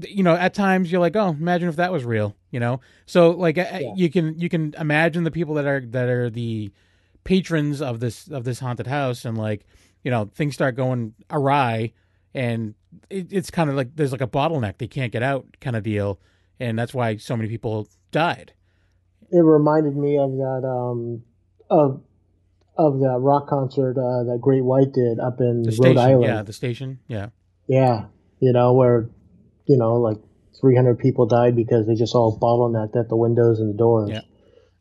you 0.00 0.22
know, 0.24 0.34
at 0.34 0.54
times 0.54 0.90
you're 0.90 1.00
like, 1.00 1.14
oh, 1.14 1.28
imagine 1.28 1.68
if 1.68 1.76
that 1.76 1.92
was 1.92 2.04
real, 2.04 2.34
you 2.50 2.58
know. 2.58 2.80
So 3.06 3.30
like, 3.30 3.56
Yeah. 3.56 3.92
you 3.94 4.10
can 4.10 4.38
you 4.38 4.48
can 4.48 4.74
imagine 4.78 5.22
the 5.24 5.30
people 5.30 5.54
that 5.54 5.66
are 5.66 5.80
that 5.80 6.08
are 6.08 6.30
the 6.30 6.72
patrons 7.22 7.80
of 7.80 8.00
this 8.00 8.28
of 8.28 8.42
this 8.44 8.58
haunted 8.58 8.86
house, 8.88 9.24
and 9.24 9.38
like, 9.38 9.64
you 10.02 10.10
know, 10.10 10.30
things 10.34 10.54
start 10.54 10.74
going 10.74 11.14
awry, 11.30 11.92
and 12.34 12.74
it, 13.10 13.32
it's 13.32 13.50
kind 13.50 13.70
of 13.70 13.76
like 13.76 13.94
there's 13.94 14.12
like 14.12 14.20
a 14.20 14.26
bottleneck 14.26 14.78
they 14.78 14.88
can't 14.88 15.12
get 15.12 15.22
out 15.22 15.46
kind 15.60 15.76
of 15.76 15.82
deal, 15.84 16.18
and 16.58 16.76
that's 16.78 16.92
why 16.94 17.16
so 17.16 17.36
many 17.36 17.48
people 17.48 17.88
died. 18.10 18.52
It 19.30 19.38
reminded 19.42 19.96
me 19.96 20.18
of 20.18 20.30
that 20.32 20.62
um 20.68 21.22
of 21.70 22.02
of 22.76 22.98
that 23.00 23.18
rock 23.20 23.46
concert 23.48 23.96
uh, 23.96 24.24
that 24.24 24.38
Great 24.40 24.64
White 24.64 24.92
did 24.92 25.20
up 25.20 25.40
in 25.40 25.62
The 25.62 25.68
Rhode 25.70 25.74
station, 25.74 25.98
Island. 25.98 26.24
yeah, 26.24 26.42
the 26.42 26.52
station, 26.52 26.98
yeah, 27.06 27.28
Yeah, 27.68 28.06
you 28.40 28.52
know 28.52 28.72
where, 28.72 29.08
you 29.66 29.76
know, 29.76 29.94
like 29.94 30.16
300 30.60 30.98
people 30.98 31.26
died 31.26 31.54
because 31.54 31.86
they 31.86 31.94
just 31.94 32.16
all 32.16 32.36
bottlenecked 32.36 32.98
at 32.98 33.08
the 33.08 33.14
windows 33.16 33.60
and 33.60 33.72
the 33.72 33.78
doors. 33.78 34.10
Yeah. 34.10 34.22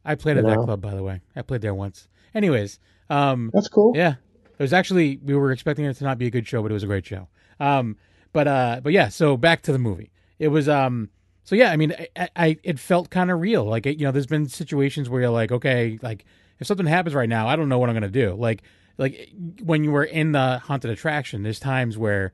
I 0.03 0.15
played 0.15 0.38
You 0.38 0.39
at 0.39 0.47
that 0.47 0.56
know? 0.56 0.63
club, 0.65 0.81
by 0.81 0.95
the 0.95 1.03
way. 1.03 1.21
I 1.35 1.44
played 1.44 1.62
there 1.62 1.75
once. 1.75 2.07
Anyways, 2.33 2.80
um, 3.12 3.51
That's 3.53 3.68
cool. 3.68 3.94
Yeah, 3.95 4.15
it 4.57 4.59
was 4.63 4.74
actually 4.74 5.18
we 5.24 5.36
were 5.36 5.51
expecting 5.51 5.86
it 5.86 5.94
to 5.97 6.03
not 6.03 6.18
be 6.18 6.25
a 6.25 6.31
good 6.31 6.47
show, 6.47 6.63
but 6.63 6.71
it 6.71 6.74
was 6.74 6.83
a 6.83 6.88
great 6.88 7.06
show. 7.06 7.27
Um, 7.59 7.95
but 8.31 8.47
uh, 8.47 8.81
but 8.83 8.91
yeah, 8.91 9.09
so 9.09 9.38
back 9.38 9.62
to 9.63 9.71
the 9.71 9.77
movie. 9.77 10.12
It 10.39 10.47
was 10.47 10.68
um, 10.68 11.10
so 11.43 11.55
yeah, 11.55 11.69
I 11.72 11.77
mean, 11.77 11.93
I, 12.17 12.29
I 12.36 12.57
it 12.63 12.79
felt 12.79 13.12
kind 13.12 13.29
of 13.29 13.39
real. 13.39 13.65
Like 13.65 13.86
it, 13.86 14.00
you 14.00 14.05
know, 14.05 14.12
there's 14.12 14.25
been 14.25 14.48
situations 14.50 15.10
where 15.12 15.22
you're 15.22 15.29
like, 15.29 15.51
okay, 15.51 16.00
like 16.01 16.25
if 16.60 16.67
something 16.67 16.86
happens 16.86 17.15
right 17.15 17.29
now, 17.29 17.48
I 17.48 17.55
don't 17.55 17.69
know 17.69 17.79
what 17.79 17.89
I'm 17.89 17.95
gonna 17.95 18.10
do. 18.10 18.36
Like 18.36 18.63
like 18.98 19.31
when 19.63 19.83
you 19.83 19.91
were 19.91 20.03
in 20.03 20.33
the 20.33 20.60
haunted 20.60 20.91
attraction, 20.91 21.43
there's 21.43 21.60
times 21.60 21.98
where 21.98 22.33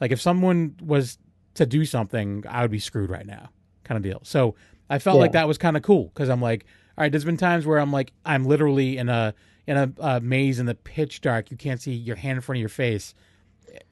like 0.00 0.10
if 0.10 0.20
someone 0.20 0.76
was 0.82 1.18
to 1.54 1.66
do 1.66 1.84
something, 1.84 2.44
I 2.48 2.62
would 2.62 2.70
be 2.70 2.78
screwed 2.78 3.10
right 3.10 3.26
now, 3.26 3.50
kind 3.84 3.96
of 3.96 4.02
deal. 4.02 4.20
So 4.24 4.54
I 4.88 4.98
felt 4.98 5.18
like 5.18 5.32
that 5.32 5.46
was 5.46 5.58
kind 5.58 5.76
of 5.76 5.82
cool 5.82 6.10
because 6.14 6.28
I'm 6.28 6.42
like, 6.42 6.64
all 6.98 7.02
right, 7.02 7.12
there's 7.12 7.24
been 7.24 7.36
times 7.36 7.66
where 7.66 7.78
I'm 7.78 7.92
like, 7.92 8.12
I'm 8.24 8.44
literally 8.44 8.98
in 8.98 9.08
a 9.08 9.34
in 9.66 9.76
a, 9.76 9.92
a 10.00 10.20
maze 10.20 10.58
in 10.58 10.66
the 10.66 10.74
pitch 10.74 11.20
dark. 11.20 11.50
You 11.50 11.56
can't 11.56 11.80
see 11.80 11.92
your 11.92 12.16
hand 12.16 12.36
in 12.36 12.40
front 12.42 12.56
of 12.56 12.60
your 12.60 12.68
face, 12.68 13.14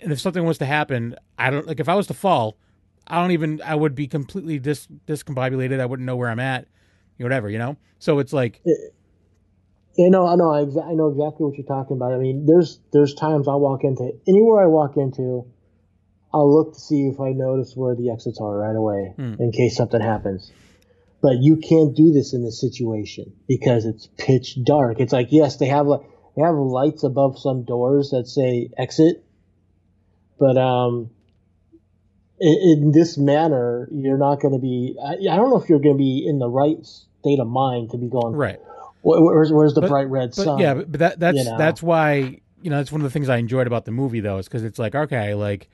and 0.00 0.10
if 0.12 0.20
something 0.20 0.44
was 0.44 0.58
to 0.58 0.66
happen, 0.66 1.14
I 1.38 1.50
don't 1.50 1.66
like 1.66 1.80
if 1.80 1.88
I 1.88 1.94
was 1.94 2.08
to 2.08 2.14
fall, 2.14 2.56
I 3.06 3.20
don't 3.20 3.30
even 3.30 3.62
I 3.64 3.74
would 3.74 3.94
be 3.94 4.06
completely 4.08 4.58
dis 4.58 4.88
discombobulated. 5.06 5.80
I 5.80 5.86
wouldn't 5.86 6.06
know 6.06 6.16
where 6.16 6.30
I'm 6.30 6.40
at, 6.40 6.66
you 7.16 7.24
whatever, 7.24 7.48
you 7.48 7.58
know. 7.58 7.76
So 7.98 8.18
it's 8.18 8.32
like, 8.32 8.60
You 9.98 10.10
know, 10.10 10.26
I 10.28 10.36
know, 10.36 10.52
I, 10.52 10.60
exa- 10.64 10.88
I 10.88 10.94
know 10.94 11.08
exactly 11.08 11.44
what 11.44 11.56
you're 11.58 11.66
talking 11.66 11.96
about. 11.96 12.12
I 12.12 12.18
mean, 12.18 12.46
there's 12.46 12.78
there's 12.92 13.14
times 13.14 13.48
I 13.48 13.56
walk 13.56 13.82
into 13.82 14.12
anywhere 14.28 14.62
I 14.62 14.66
walk 14.66 14.96
into, 14.96 15.44
I'll 16.32 16.54
look 16.54 16.74
to 16.74 16.80
see 16.80 17.08
if 17.08 17.20
I 17.20 17.32
notice 17.32 17.74
where 17.74 17.96
the 17.96 18.10
exits 18.10 18.38
are 18.40 18.56
right 18.56 18.76
away 18.76 19.12
Hmm. 19.16 19.34
in 19.42 19.50
case 19.50 19.76
something 19.76 20.00
happens. 20.00 20.52
But 21.20 21.38
you 21.40 21.56
can't 21.56 21.96
do 21.96 22.12
this 22.12 22.32
in 22.32 22.44
this 22.44 22.60
situation 22.60 23.32
because 23.48 23.84
it's 23.86 24.08
pitch 24.18 24.56
dark. 24.62 25.00
It's 25.00 25.12
like 25.12 25.28
yes, 25.32 25.56
they 25.56 25.66
have 25.66 25.88
like 25.88 26.02
they 26.36 26.42
have 26.42 26.54
lights 26.54 27.02
above 27.02 27.36
some 27.40 27.64
doors 27.64 28.10
that 28.10 28.28
say 28.28 28.70
exit, 28.78 29.24
but 30.38 30.56
um, 30.56 31.10
in, 32.38 32.56
in 32.84 32.92
this 32.92 33.18
manner, 33.18 33.88
you're 33.90 34.16
not 34.16 34.40
going 34.40 34.54
to 34.54 34.60
be. 34.60 34.94
I, 35.04 35.14
I 35.32 35.36
don't 35.36 35.50
know 35.50 35.60
if 35.60 35.68
you're 35.68 35.80
going 35.80 35.96
to 35.96 35.98
be 35.98 36.24
in 36.24 36.38
the 36.38 36.48
right 36.48 36.78
state 36.86 37.40
of 37.40 37.48
mind 37.48 37.90
to 37.90 37.98
be 37.98 38.08
going. 38.08 38.34
right. 38.36 38.60
Where, 39.02 39.20
where's 39.22 39.52
where's 39.52 39.74
the 39.74 39.80
But- 39.82 39.90
bright 39.90 40.08
red 40.08 40.30
But 40.36 40.44
sun? 40.44 40.58
yeah, 40.58 40.74
but, 40.74 40.92
that 40.98 41.20
that's 41.20 41.38
you 41.38 41.44
know? 41.44 41.58
that's 41.58 41.82
why 41.82 42.40
you 42.62 42.70
know 42.70 42.76
that's 42.78 42.90
one 42.92 43.00
of 43.00 43.04
the 43.04 43.10
things 43.10 43.28
I 43.28 43.36
enjoyed 43.36 43.66
about 43.66 43.84
the 43.84 43.92
movie 43.92 44.20
though 44.20 44.38
is 44.38 44.46
because 44.46 44.64
it's 44.64 44.78
like 44.78 44.94
okay, 44.94 45.34
like 45.34 45.68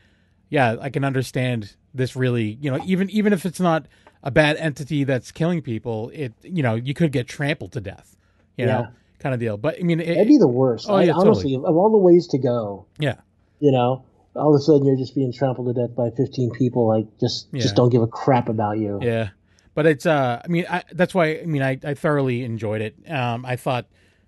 yeah, 0.50 0.76
I 0.80 0.90
can 0.90 1.04
understand 1.04 1.74
this 1.94 2.14
really. 2.16 2.58
You 2.60 2.70
know, 2.70 2.80
even 2.84 3.08
even 3.10 3.32
if 3.32 3.46
it's 3.46 3.60
not 3.60 3.86
a 4.22 4.30
bad 4.30 4.56
entity 4.56 5.04
that's 5.04 5.32
killing 5.32 5.62
people, 5.62 6.10
it 6.14 6.32
you 6.42 6.62
know 6.62 6.74
you 6.74 6.94
could 6.94 7.12
get 7.12 7.26
trampled 7.26 7.72
to 7.72 7.80
death. 7.80 8.16
You 8.56 8.66
know, 8.66 8.86
kind 9.18 9.34
of 9.34 9.40
deal. 9.40 9.56
But 9.56 9.78
I 9.80 9.82
mean, 9.82 9.98
it, 10.00 10.06
That'd 10.06 10.28
be 10.28 10.38
the 10.38 10.46
worst. 10.46 10.86
Oh, 10.88 10.94
I, 10.94 11.04
yeah, 11.04 11.12
honestly, 11.14 11.54
of 11.56 11.64
all 11.64 11.90
the 11.90 11.98
ways 11.98 12.28
to 12.28 12.38
go, 12.38 12.86
yeah, 13.00 13.16
you 13.58 13.72
know, 13.72 14.04
all 14.36 14.54
of 14.54 14.58
a 14.58 14.62
sudden 14.62 14.84
you're 14.86 14.96
just 14.96 15.14
being 15.14 15.32
trampled 15.32 15.74
to 15.74 15.80
death 15.80 15.96
by 15.96 16.10
15 16.16 16.52
people 16.52 16.86
like 16.86 17.06
just 17.18 17.48
Yeah. 17.52 17.62
just 17.62 17.74
don't 17.74 17.90
give 17.90 18.02
a 18.02 18.06
crap 18.06 18.48
about 18.48 18.78
you. 18.78 19.00
Yeah, 19.02 19.30
but 19.74 19.86
it's 19.86 20.06
uh, 20.06 20.40
I 20.44 20.48
mean, 20.48 20.66
I, 20.68 20.84
that's 20.92 21.14
why 21.14 21.40
I 21.40 21.44
mean, 21.46 21.62
I, 21.62 21.78
I 21.84 21.94
thoroughly 21.94 22.44
enjoyed 22.44 22.80
it. 22.80 22.96
Um, 23.10 23.44
I 23.44 23.56
thought, 23.56 23.86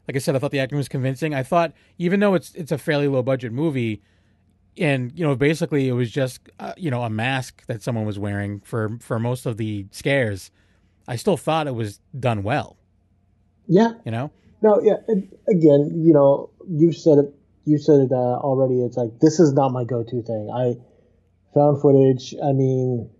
like 0.08 0.16
I 0.16 0.18
said, 0.18 0.36
I 0.36 0.38
thought 0.38 0.50
the 0.50 0.60
acting 0.60 0.78
was 0.78 0.88
convincing. 0.88 1.34
I 1.34 1.42
thought 1.42 1.72
even 1.98 2.20
though 2.20 2.34
it's 2.34 2.54
it's 2.54 2.72
a 2.72 2.78
fairly 2.78 3.08
low 3.08 3.22
budget 3.22 3.52
movie, 3.52 4.02
and 4.76 5.12
you 5.18 5.24
know, 5.24 5.34
basically 5.34 5.88
it 5.88 5.92
was 5.92 6.10
just 6.10 6.40
uh, 6.58 6.72
you 6.76 6.90
know 6.90 7.02
a 7.02 7.10
mask 7.10 7.64
that 7.66 7.82
someone 7.82 8.04
was 8.04 8.18
wearing 8.18 8.60
for 8.60 8.98
for 9.00 9.18
most 9.18 9.46
of 9.46 9.56
the 9.56 9.86
scares. 9.90 10.50
I 11.08 11.16
still 11.16 11.36
thought 11.36 11.68
it 11.68 11.74
was 11.74 12.00
done 12.18 12.42
well. 12.42 12.76
Yeah. 13.68 13.92
You 14.04 14.10
know, 14.10 14.30
No, 14.62 14.80
yeah. 14.82 14.96
Again, 15.48 16.02
you 16.04 16.12
know, 16.12 16.50
you 16.68 16.92
said 16.92 17.18
it. 17.18 17.34
You 17.64 17.78
said 17.78 18.00
it 18.00 18.12
uh, 18.12 18.38
already. 18.42 18.82
It's 18.82 18.96
like 18.96 19.18
this 19.20 19.40
is 19.40 19.52
not 19.52 19.72
my 19.72 19.84
go-to 19.84 20.22
thing. 20.22 20.50
I 20.54 20.74
found 21.54 21.80
footage. 21.80 22.34
I 22.42 22.52
mean, 22.52 23.10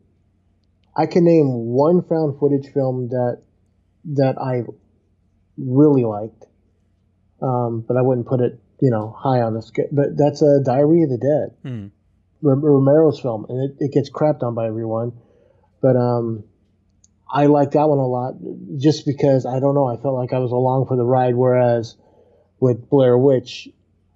I 0.96 1.06
can 1.06 1.24
name 1.24 1.46
one 1.48 2.02
found 2.02 2.38
footage 2.38 2.72
film 2.72 3.08
that 3.08 3.42
that 4.14 4.40
I 4.40 4.62
really 5.58 6.04
liked, 6.04 6.44
um, 7.42 7.84
but 7.86 7.96
I 7.96 8.02
wouldn't 8.02 8.26
put 8.26 8.40
it, 8.40 8.58
you 8.80 8.90
know, 8.90 9.14
high 9.16 9.42
on 9.42 9.54
the 9.54 9.62
scale. 9.62 9.88
But 9.92 10.16
that's 10.16 10.42
a 10.42 10.62
Diary 10.64 11.02
of 11.02 11.10
the 11.10 11.18
Dead. 11.18 11.56
Rom- 12.42 12.62
Romero's 12.64 13.20
film, 13.20 13.46
and 13.48 13.70
it, 13.70 13.76
it 13.80 13.92
gets 13.92 14.10
crapped 14.10 14.42
on 14.42 14.54
by 14.54 14.66
everyone. 14.66 15.12
But 15.82 15.96
um, 15.96 16.44
I 17.30 17.46
like 17.46 17.72
that 17.72 17.88
one 17.88 17.98
a 17.98 18.06
lot, 18.06 18.34
just 18.78 19.04
because 19.04 19.44
I 19.44 19.60
don't 19.60 19.74
know. 19.74 19.86
I 19.86 20.00
felt 20.00 20.14
like 20.14 20.32
I 20.32 20.38
was 20.38 20.52
along 20.52 20.86
for 20.86 20.96
the 20.96 21.04
ride, 21.04 21.34
whereas 21.34 21.96
with 22.60 22.88
Blair 22.88 23.18
Witch, 23.18 23.68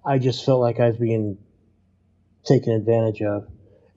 I 0.05 0.17
just 0.17 0.45
felt 0.45 0.61
like 0.61 0.79
I 0.79 0.87
was 0.87 0.97
being 0.97 1.37
taken 2.45 2.73
advantage 2.73 3.21
of. 3.21 3.47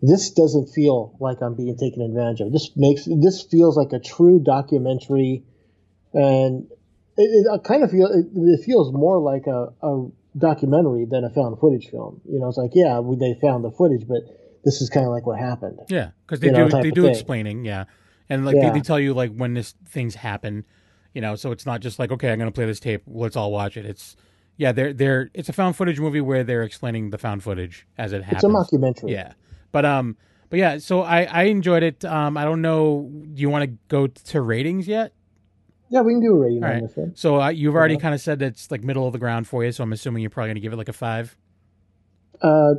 This 0.06 0.30
doesn't 0.30 0.66
feel 0.68 1.16
like 1.18 1.40
I'm 1.40 1.54
being 1.54 1.76
taken 1.78 2.02
advantage 2.02 2.40
of. 2.40 2.52
This 2.52 2.70
makes 2.76 3.04
this 3.06 3.42
feels 3.50 3.76
like 3.76 3.92
a 3.92 3.98
true 4.00 4.38
documentary, 4.38 5.44
and 6.12 6.66
it, 7.16 7.46
it 7.46 7.64
kind 7.64 7.82
of 7.82 7.90
feel 7.90 8.06
it, 8.08 8.26
it 8.34 8.64
feels 8.64 8.92
more 8.92 9.18
like 9.18 9.46
a, 9.46 9.72
a 9.82 10.08
documentary 10.36 11.06
than 11.06 11.24
a 11.24 11.30
found 11.30 11.58
footage 11.58 11.88
film. 11.90 12.20
You 12.28 12.38
know, 12.38 12.48
it's 12.48 12.58
like 12.58 12.72
yeah, 12.74 13.00
we, 13.00 13.16
they 13.16 13.38
found 13.40 13.64
the 13.64 13.70
footage, 13.70 14.06
but 14.06 14.22
this 14.64 14.82
is 14.82 14.90
kind 14.90 15.06
of 15.06 15.12
like 15.12 15.26
what 15.26 15.38
happened. 15.38 15.78
yeah, 15.88 16.10
because 16.26 16.40
they 16.40 16.50
know, 16.50 16.64
do 16.66 16.70
type 16.70 16.82
they 16.82 16.90
do 16.90 17.02
thing. 17.02 17.10
explaining, 17.12 17.64
yeah, 17.64 17.84
and 18.28 18.44
like 18.44 18.56
Yeah. 18.56 18.70
they, 18.70 18.78
they 18.78 18.84
tell 18.84 19.00
you 19.00 19.14
like 19.14 19.34
when 19.34 19.54
this 19.54 19.74
things 19.88 20.16
happen, 20.16 20.64
you 21.14 21.20
know, 21.20 21.34
so 21.36 21.50
it's 21.50 21.64
not 21.64 21.80
just 21.80 21.98
like 21.98 22.10
okay, 22.12 22.30
I'm 22.30 22.38
gonna 22.38 22.52
play 22.52 22.66
this 22.66 22.80
tape, 22.80 23.02
let's 23.06 23.36
all 23.36 23.52
watch 23.52 23.76
it. 23.76 23.86
It's 23.86 24.16
yeah, 24.56 24.72
they're 24.72 24.92
they're 24.92 25.30
it's 25.34 25.48
a 25.48 25.52
found 25.52 25.76
footage 25.76 25.98
movie 25.98 26.20
where 26.20 26.44
they're 26.44 26.62
explaining 26.62 27.10
the 27.10 27.18
found 27.18 27.42
footage 27.42 27.86
as 27.96 28.12
it 28.12 28.22
happens. 28.22 28.44
It's 28.44 28.72
a 28.72 28.76
mockumentary. 28.76 29.10
Yeah, 29.12 29.32
but 29.74 29.84
um, 29.84 30.16
but 30.50 30.58
yeah, 30.58 30.78
so 30.78 31.02
I 31.02 31.24
I 31.24 31.42
enjoyed 31.44 31.82
it. 31.82 32.04
Um, 32.04 32.36
I 32.38 32.44
don't 32.44 32.62
know, 32.62 33.10
do 33.34 33.42
you 33.42 33.50
want 33.50 33.64
to 33.64 33.76
go 33.88 34.06
to 34.06 34.40
ratings 34.40 34.86
yet? 34.88 35.12
yeah, 35.90 36.00
we 36.00 36.12
can 36.14 36.20
do 36.22 36.34
a 36.34 36.38
rating 36.38 36.64
All 36.64 36.70
on 36.72 36.80
this 36.80 36.96
one. 36.96 37.12
So 37.14 37.40
uh, 37.42 37.48
you've 37.50 37.74
already 37.74 37.94
Yeah. 37.94 38.00
kind 38.00 38.14
of 38.14 38.20
said 38.20 38.38
that 38.38 38.46
it's 38.46 38.70
like 38.70 38.82
middle 38.82 39.06
of 39.06 39.12
the 39.12 39.18
ground 39.18 39.46
for 39.46 39.62
you. 39.64 39.70
So 39.72 39.82
I'm 39.84 39.92
assuming 39.92 40.22
you're 40.22 40.30
probably 40.30 40.50
gonna 40.50 40.60
give 40.60 40.72
it 40.72 40.76
like 40.76 40.88
a 40.88 40.92
five. 40.94 41.36
Uh, 42.42 42.74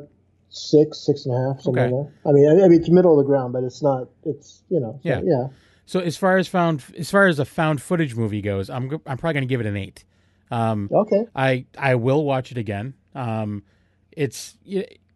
six, 0.49 1.05
six 1.05 1.25
and 1.25 1.33
a 1.35 1.37
half, 1.53 1.61
something 1.61 1.83
Okay. 1.83 1.93
like 1.93 2.07
that. 2.23 2.29
I 2.29 2.31
mean, 2.33 2.49
I, 2.49 2.67
mean, 2.67 2.79
it's 2.79 2.89
middle 2.89 3.17
of 3.19 3.25
the 3.25 3.29
ground, 3.29 3.53
but 3.53 3.63
it's 3.63 3.81
not. 3.83 4.07
It's 4.23 4.63
you 4.69 4.79
know. 4.79 4.99
so, 5.03 5.09
Yeah. 5.09 5.21
Yeah. 5.23 5.47
So 5.85 5.99
as 5.99 6.17
far 6.17 6.37
as 6.37 6.47
found 6.47 6.83
as 6.97 7.11
far 7.11 7.27
as 7.27 7.39
a 7.39 7.45
found 7.45 7.81
footage 7.81 8.15
movie 8.15 8.41
goes, 8.41 8.69
I'm 8.69 8.89
I'm 9.05 9.17
probably 9.17 9.33
gonna 9.33 9.45
give 9.45 9.59
it 9.61 9.67
an 9.67 9.77
eight. 9.77 10.03
Um, 10.51 10.89
Okay. 10.91 11.25
I 11.35 11.65
I 11.77 11.95
will 11.95 12.23
watch 12.25 12.51
it 12.51 12.57
again. 12.57 12.95
Um, 13.13 13.63
it's 14.11 14.57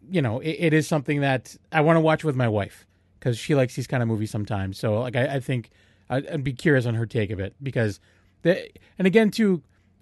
you 0.09 0.21
know 0.21 0.39
it, 0.39 0.51
it 0.59 0.73
is 0.73 0.87
something 0.87 1.21
that 1.21 1.55
I 1.71 1.81
want 1.81 1.97
to 1.97 2.01
watch 2.01 2.23
with 2.23 2.35
my 2.35 2.47
wife 2.47 2.85
because 3.19 3.37
she 3.37 3.55
likes 3.55 3.75
these 3.75 3.87
kind 3.87 4.01
of 4.01 4.09
movies 4.09 4.31
sometimes. 4.31 4.77
So 4.77 4.99
like 4.99 5.15
I, 5.15 5.35
I 5.35 5.39
think 5.39 5.69
I'd, 6.09 6.27
I'd 6.27 6.43
be 6.43 6.53
curious 6.53 6.85
on 6.85 6.95
her 6.95 7.05
take 7.05 7.31
of 7.31 7.39
it 7.39 7.55
because 7.61 7.99
the 8.41 8.69
and 8.97 9.05
again 9.07 9.31
too, 9.31 9.61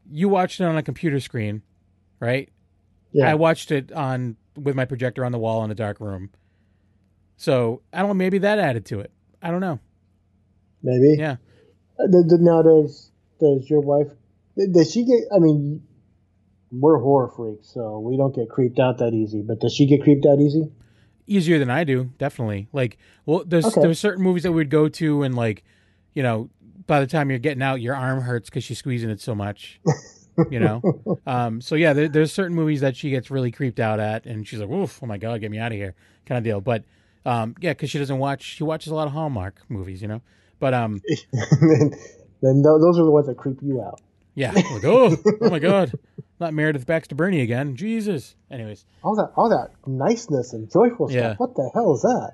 you 0.10 0.30
watched 0.30 0.60
it 0.60 0.66
on 0.66 0.78
a 0.78 0.84
computer 0.84 1.20
screen, 1.20 1.62
right? 2.20 2.50
Yeah. 3.12 3.30
I 3.30 3.36
watched 3.36 3.72
it 3.72 3.92
on 3.92 4.38
with 4.56 4.76
my 4.76 4.86
projector 4.86 5.24
on 5.26 5.32
the 5.32 5.40
wall 5.40 5.64
in 5.64 5.72
a 5.72 5.76
dark 5.76 6.00
room. 6.00 6.30
So 7.38 7.82
I 7.94 8.00
don't 8.00 8.10
know. 8.10 8.14
Maybe 8.16 8.40
that 8.40 8.60
added 8.60 8.86
to 8.88 9.00
it. 9.00 9.12
I 9.42 9.52
don't 9.52 9.62
know. 9.62 9.80
Maybe. 10.84 11.16
Yeah. 11.18 11.38
Uh, 12.00 12.08
Now, 12.08 12.62
does 12.62 13.12
does 13.40 13.70
your 13.70 13.82
wife? 13.82 14.08
Does 14.58 14.92
she 14.92 15.06
get? 15.06 15.22
I 15.34 15.40
mean, 15.40 15.87
we're 16.72 17.00
horror 17.00 17.30
freaks, 17.36 17.70
so 17.74 18.00
we 18.00 18.18
don't 18.18 18.36
get 18.36 18.50
creeped 18.50 18.80
out 18.80 18.98
that 19.00 19.14
easy. 19.14 19.42
But 19.42 19.60
does 19.60 19.74
she 19.74 19.86
get 19.86 20.02
creeped 20.04 20.26
out 20.26 20.40
easy? 20.40 20.72
easier 21.30 21.60
than 21.60 21.70
I 21.70 21.84
do, 21.84 22.10
definitely. 22.18 22.70
Like, 22.72 22.98
well, 23.26 23.44
there's 23.46 23.66
Okay. 23.66 23.82
there's 23.82 24.00
certain 24.00 24.24
movies 24.24 24.44
that 24.44 24.54
we'd 24.54 24.70
go 24.70 24.88
to, 24.88 25.24
and 25.24 25.36
like, 25.36 25.64
you 26.14 26.24
know, 26.24 26.50
by 26.86 27.02
the 27.02 27.08
time 27.08 27.30
you're 27.30 27.40
getting 27.40 27.62
out, 27.62 27.82
your 27.82 27.96
arm 27.96 28.22
hurts 28.22 28.50
because 28.50 28.64
she's 28.64 28.78
squeezing 28.78 29.10
it 29.10 29.20
so 29.22 29.36
much. 29.36 29.80
You 30.52 30.60
know, 30.60 30.84
um, 31.26 31.62
so 31.62 31.74
yeah, 31.74 31.94
there, 31.94 32.08
there's 32.08 32.32
certain 32.32 32.56
movies 32.56 32.82
that 32.82 32.96
she 32.96 33.10
gets 33.10 33.32
really 33.32 33.50
creeped 33.50 33.80
out 33.80 34.00
at, 34.00 34.28
and 34.28 34.48
she's 34.48 34.60
like, 34.60 34.70
"Oof, 34.70 35.02
oh 35.02 35.08
my 35.08 35.18
god, 35.18 35.42
get 35.42 35.50
me 35.50 35.58
out 35.58 35.72
of 35.72 35.78
here," 35.80 35.96
kind 36.28 36.38
of 36.38 36.44
deal. 36.44 36.62
But 36.62 36.84
um, 37.26 37.56
yeah, 37.60 37.72
because 37.72 37.90
she 37.90 37.98
doesn't 37.98 38.20
watch, 38.20 38.44
she 38.44 38.64
watches 38.64 38.92
a 38.92 38.96
lot 38.96 39.08
of 39.08 39.14
Hallmark 39.14 39.60
movies, 39.68 40.00
you 40.00 40.08
know. 40.08 40.22
But 40.60 40.76
um, 40.76 41.02
then, 41.32 41.92
then 42.44 42.62
those 42.62 43.00
are 43.00 43.04
the 43.04 43.10
ones 43.10 43.26
that 43.26 43.36
creep 43.36 43.58
you 43.64 43.82
out. 43.82 44.00
yeah, 44.36 44.52
like, 44.52 44.86
oh, 44.86 45.18
oh 45.42 45.50
my 45.50 45.58
god, 45.58 45.92
not 46.40 46.54
Meredith 46.54 46.86
Baxter 46.86 47.16
Birney 47.16 47.42
again, 47.42 47.76
Jesus. 47.76 48.36
Anyways, 48.52 48.86
All 49.04 49.16
that, 49.16 49.32
all 49.36 49.50
that 49.50 49.72
niceness 49.88 50.54
and 50.54 50.70
joyful 50.72 51.12
Yeah. 51.12 51.36
stuff. 51.36 51.40
What 51.40 51.56
the 51.56 51.70
hell 51.74 51.94
is 51.94 52.02
that? 52.02 52.32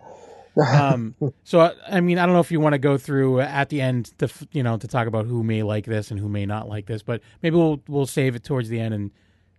um, 0.56 1.16
so 1.44 1.62
I- 1.62 1.74
I 1.90 2.02
mean, 2.02 2.20
I 2.20 2.26
don't 2.26 2.34
know 2.36 2.40
if 2.42 2.52
you 2.52 2.60
want 2.60 2.74
to 2.74 2.80
go 2.80 2.98
through 2.98 3.40
at 3.42 3.70
the 3.70 3.82
end 3.82 4.12
to 4.20 4.30
you 4.52 4.62
know 4.62 4.78
to 4.78 4.88
talk 4.88 5.08
about 5.08 5.26
who 5.26 5.44
may 5.44 5.64
like 5.64 5.86
this 5.86 6.12
and 6.12 6.20
who 6.20 6.30
may 6.30 6.46
not 6.46 6.70
like 6.70 6.86
this, 6.86 7.02
but 7.02 7.22
maybe 7.42 7.56
we'll 7.56 7.82
we'll 7.88 8.06
save 8.06 8.36
it 8.36 8.44
towards 8.44 8.70
the 8.70 8.80
end 8.80 8.94
and 8.94 9.12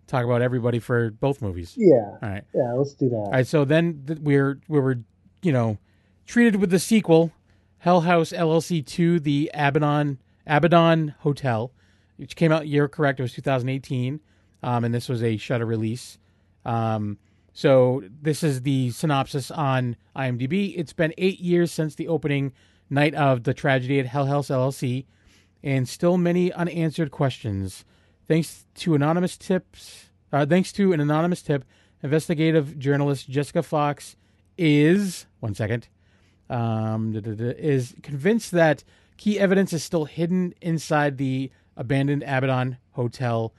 talk 0.07 0.25
about 0.25 0.41
everybody 0.43 0.79
for 0.79 1.11
both 1.11 1.43
movies. 1.43 1.75
Yeah. 1.77 1.97
All 2.23 2.29
right, 2.29 2.45
Yeah. 2.55 2.73
Let's 2.75 2.95
do 2.95 3.09
that. 3.09 3.17
all 3.17 3.31
right. 3.33 3.47
So 3.47 3.65
then 3.65 4.05
th- 4.07 4.21
we're 4.21 4.61
we 4.69 4.79
were 4.79 4.99
you 5.43 5.51
know 5.53 5.79
treated 6.27 6.57
with 6.57 6.71
the 6.71 6.79
sequel, 6.79 7.33
Hell 7.79 8.03
House 8.03 8.31
LLC 8.33 8.81
two, 8.87 9.19
the 9.19 9.51
Abaddon 9.53 10.19
Abaddon 10.47 11.15
Hotel, 11.21 11.73
which 12.19 12.37
came 12.37 12.53
out 12.53 12.69
year 12.69 12.87
correct. 12.87 13.19
It 13.19 13.23
was 13.25 13.33
2018, 13.33 14.21
um, 14.65 14.85
and 14.85 14.95
this 14.95 15.09
was 15.09 15.23
a 15.23 15.37
Shudder 15.37 15.67
release. 15.67 16.19
Um, 16.65 17.19
so 17.53 18.03
this 18.23 18.43
is 18.43 18.63
the 18.63 18.91
synopsis 18.91 19.51
on 19.51 19.97
IMDb. 20.17 20.75
It's 20.77 20.93
been 20.93 21.15
eight 21.19 21.39
years 21.39 21.71
since 21.71 21.95
the 21.95 22.09
opening 22.09 22.53
night 22.91 23.15
of 23.15 23.45
the 23.45 23.55
tragedy 23.55 24.01
at 24.01 24.07
Hell 24.07 24.27
House 24.27 24.49
LLC, 24.49 25.05
and 25.63 25.89
still 25.89 26.17
many 26.17 26.53
unanswered 26.53 27.11
questions. 27.11 27.85
Thanks 28.27 28.67
to 28.77 28.95
anonymous 28.95 29.37
tips, 29.37 30.11
uh, 30.33 30.47
thanks 30.47 30.73
to 30.73 30.93
an 30.93 31.01
anonymous 31.01 31.43
tip, 31.43 31.65
investigative 32.03 32.79
journalist 32.79 33.29
Jessica 33.29 33.63
Fox 33.63 34.17
is 34.57 35.27
one 35.41 35.55
second 35.55 35.89
um, 36.51 37.15
is 37.59 37.95
convinced 38.03 38.51
that 38.53 38.85
key 39.17 39.39
evidence 39.39 39.73
is 39.73 39.83
still 39.83 40.05
hidden 40.05 40.55
inside 40.61 41.19
the 41.19 41.51
abandoned 41.77 42.23
Abaddon 42.23 42.79
Hotel. 42.93 43.53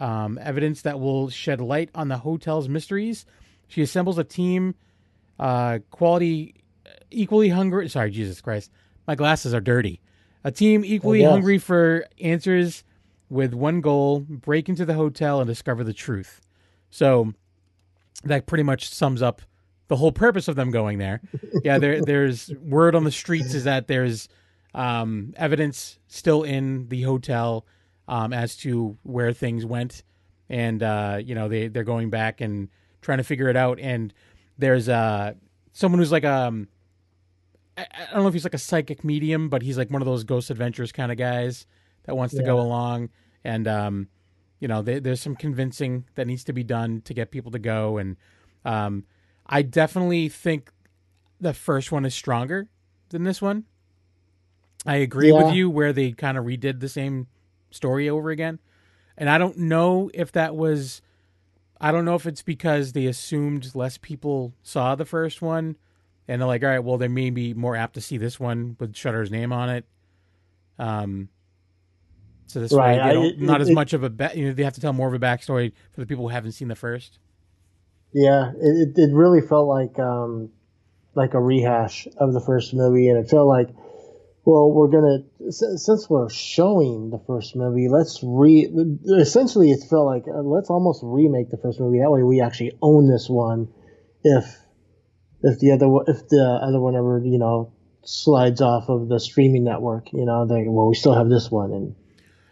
Um, 0.00 0.38
evidence 0.40 0.82
that 0.82 1.00
will 1.00 1.28
shed 1.28 1.60
light 1.60 1.90
on 1.94 2.08
the 2.08 2.18
hotel's 2.18 2.68
mysteries. 2.68 3.26
She 3.66 3.82
assembles 3.82 4.16
a 4.16 4.24
team, 4.24 4.76
uh, 5.38 5.80
quality, 5.90 6.54
equally 7.10 7.48
hungry. 7.48 7.88
Sorry, 7.88 8.10
Jesus 8.10 8.40
Christ, 8.40 8.70
my 9.06 9.14
glasses 9.14 9.52
are 9.54 9.60
dirty. 9.60 10.00
A 10.44 10.52
team 10.52 10.84
equally 10.84 11.20
yes. 11.20 11.30
hungry 11.30 11.58
for 11.58 12.06
answers, 12.20 12.84
with 13.28 13.54
one 13.54 13.80
goal: 13.80 14.20
break 14.20 14.68
into 14.68 14.84
the 14.84 14.94
hotel 14.94 15.40
and 15.40 15.48
discover 15.48 15.82
the 15.82 15.92
truth. 15.92 16.40
So 16.90 17.34
that 18.24 18.46
pretty 18.46 18.64
much 18.64 18.88
sums 18.88 19.22
up 19.22 19.42
the 19.88 19.96
whole 19.96 20.12
purpose 20.12 20.48
of 20.48 20.56
them 20.56 20.70
going 20.70 20.98
there. 20.98 21.20
Yeah, 21.64 21.78
there 21.78 22.00
there's 22.00 22.50
word 22.62 22.94
on 22.94 23.02
the 23.02 23.10
streets 23.10 23.52
is 23.52 23.64
that 23.64 23.88
there's 23.88 24.28
um, 24.74 25.34
evidence 25.36 25.98
still 26.06 26.44
in 26.44 26.88
the 26.88 27.02
hotel 27.02 27.66
um, 28.08 28.32
as 28.32 28.56
to 28.56 28.96
where 29.04 29.32
things 29.32 29.64
went, 29.64 30.02
and 30.48 30.82
uh, 30.82 31.20
you 31.24 31.34
know 31.36 31.48
they 31.48 31.68
they're 31.68 31.84
going 31.84 32.10
back 32.10 32.40
and 32.40 32.68
trying 33.02 33.18
to 33.18 33.24
figure 33.24 33.48
it 33.48 33.56
out. 33.56 33.78
And 33.78 34.12
there's 34.58 34.88
uh, 34.88 35.34
someone 35.72 36.00
who's 36.00 36.10
like 36.12 36.24
um. 36.24 36.66
I 37.76 37.86
I 37.92 38.12
don't 38.14 38.22
know 38.22 38.28
if 38.28 38.34
he's 38.34 38.44
like 38.44 38.54
a 38.54 38.58
psychic 38.58 39.04
medium, 39.04 39.48
but 39.48 39.62
he's 39.62 39.78
like 39.78 39.90
one 39.90 40.02
of 40.02 40.06
those 40.06 40.24
ghost 40.24 40.50
adventures 40.50 40.90
kind 40.90 41.12
of 41.12 41.18
guys 41.18 41.66
that 42.04 42.16
wants 42.16 42.34
to 42.34 42.42
go 42.42 42.58
along. 42.60 43.10
And 43.44 43.68
um, 43.68 44.08
you 44.58 44.66
know, 44.66 44.82
there, 44.82 44.98
there's 44.98 45.20
some 45.20 45.36
convincing 45.36 46.04
that 46.16 46.26
needs 46.26 46.42
to 46.44 46.52
be 46.52 46.64
done 46.64 47.02
to 47.02 47.14
get 47.14 47.30
people 47.30 47.52
to 47.52 47.58
go. 47.60 47.98
And 47.98 48.16
um, 48.64 49.04
I 49.46 49.62
definitely 49.62 50.28
think 50.28 50.72
the 51.40 51.52
first 51.54 51.92
one 51.92 52.04
is 52.04 52.14
stronger 52.14 52.68
than 53.10 53.22
this 53.22 53.40
one. 53.40 53.64
I 54.84 54.96
agree 54.96 55.28
Yeah. 55.32 55.44
with 55.44 55.54
you 55.54 55.70
where 55.70 55.92
they 55.92 56.10
kind 56.12 56.36
of 56.36 56.44
redid 56.44 56.80
the 56.80 56.88
same 56.88 57.28
story 57.70 58.08
over 58.08 58.30
again. 58.30 58.58
And 59.16 59.28
I 59.28 59.38
don't 59.38 59.56
know 59.58 60.10
if 60.14 60.32
that 60.32 60.54
was 60.56 61.02
I 61.80 61.92
don't 61.92 62.04
know 62.04 62.14
if 62.16 62.26
it's 62.26 62.42
because 62.42 62.92
they 62.92 63.06
assumed 63.06 63.74
less 63.74 63.98
people 63.98 64.52
saw 64.62 64.94
the 64.96 65.04
first 65.04 65.40
one, 65.42 65.76
and 66.26 66.40
they're 66.40 66.46
like, 66.48 66.62
all 66.64 66.68
right, 66.70 66.78
well, 66.80 66.98
they 66.98 67.06
may 67.08 67.30
be 67.30 67.54
more 67.54 67.76
apt 67.76 67.94
to 67.94 68.00
see 68.00 68.16
this 68.16 68.40
one 68.40 68.76
with 68.80 68.96
Shudder's 68.96 69.30
name 69.30 69.52
on 69.52 69.70
it. 69.70 69.84
Um, 70.78 71.28
so 72.46 72.60
this 72.60 72.72
Right, 72.72 72.96
way, 72.96 73.00
I- 73.00 73.22
it- 73.26 73.40
not 73.40 73.60
as 73.60 73.68
it- 73.68 73.74
much 73.74 73.92
of 73.92 74.02
a 74.02 74.10
ba- 74.10 74.32
you 74.34 74.46
know 74.46 74.52
they 74.52 74.64
have 74.64 74.74
to 74.74 74.80
tell 74.80 74.92
more 74.92 75.06
of 75.08 75.14
a 75.14 75.18
backstory 75.18 75.72
for 75.92 76.00
the 76.00 76.06
people 76.06 76.24
who 76.24 76.30
haven't 76.30 76.52
seen 76.52 76.68
the 76.68 76.74
first. 76.76 77.18
Yeah, 78.12 78.52
it, 78.60 78.88
it, 78.96 78.98
it 79.10 79.14
really 79.14 79.40
felt 79.42 79.68
like 79.68 79.98
um, 79.98 80.50
like 81.14 81.34
a 81.34 81.40
rehash 81.40 82.08
of 82.16 82.32
the 82.32 82.40
first 82.40 82.72
movie, 82.74 83.08
and 83.08 83.18
it 83.18 83.28
felt 83.28 83.46
like, 83.48 83.68
well, 84.48 84.72
we're 84.72 84.88
gonna 84.88 85.18
since 85.50 86.08
we're 86.08 86.30
showing 86.30 87.10
the 87.10 87.18
first 87.26 87.54
movie, 87.54 87.88
let's 87.90 88.20
re. 88.22 88.66
Essentially, 89.18 89.70
it 89.72 89.80
felt 89.90 90.06
like 90.06 90.24
uh, 90.26 90.40
let's 90.40 90.70
almost 90.70 91.00
remake 91.02 91.50
the 91.50 91.58
first 91.58 91.78
movie. 91.80 91.98
That 91.98 92.10
way, 92.10 92.22
we 92.22 92.40
actually 92.40 92.72
own 92.80 93.10
this 93.10 93.28
one. 93.28 93.68
If 94.24 94.44
if 95.42 95.58
the 95.60 95.72
other 95.72 95.88
one- 95.88 96.06
if 96.08 96.26
the 96.28 96.60
other 96.62 96.80
one 96.80 96.96
ever 96.96 97.20
you 97.22 97.38
know 97.38 97.72
slides 98.04 98.62
off 98.62 98.88
of 98.88 99.08
the 99.10 99.20
streaming 99.20 99.64
network, 99.64 100.12
you 100.14 100.24
know, 100.24 100.46
they 100.46 100.64
well, 100.66 100.86
we 100.86 100.94
still 100.94 101.14
have 101.14 101.28
this 101.28 101.50
one, 101.50 101.70
and 101.72 101.94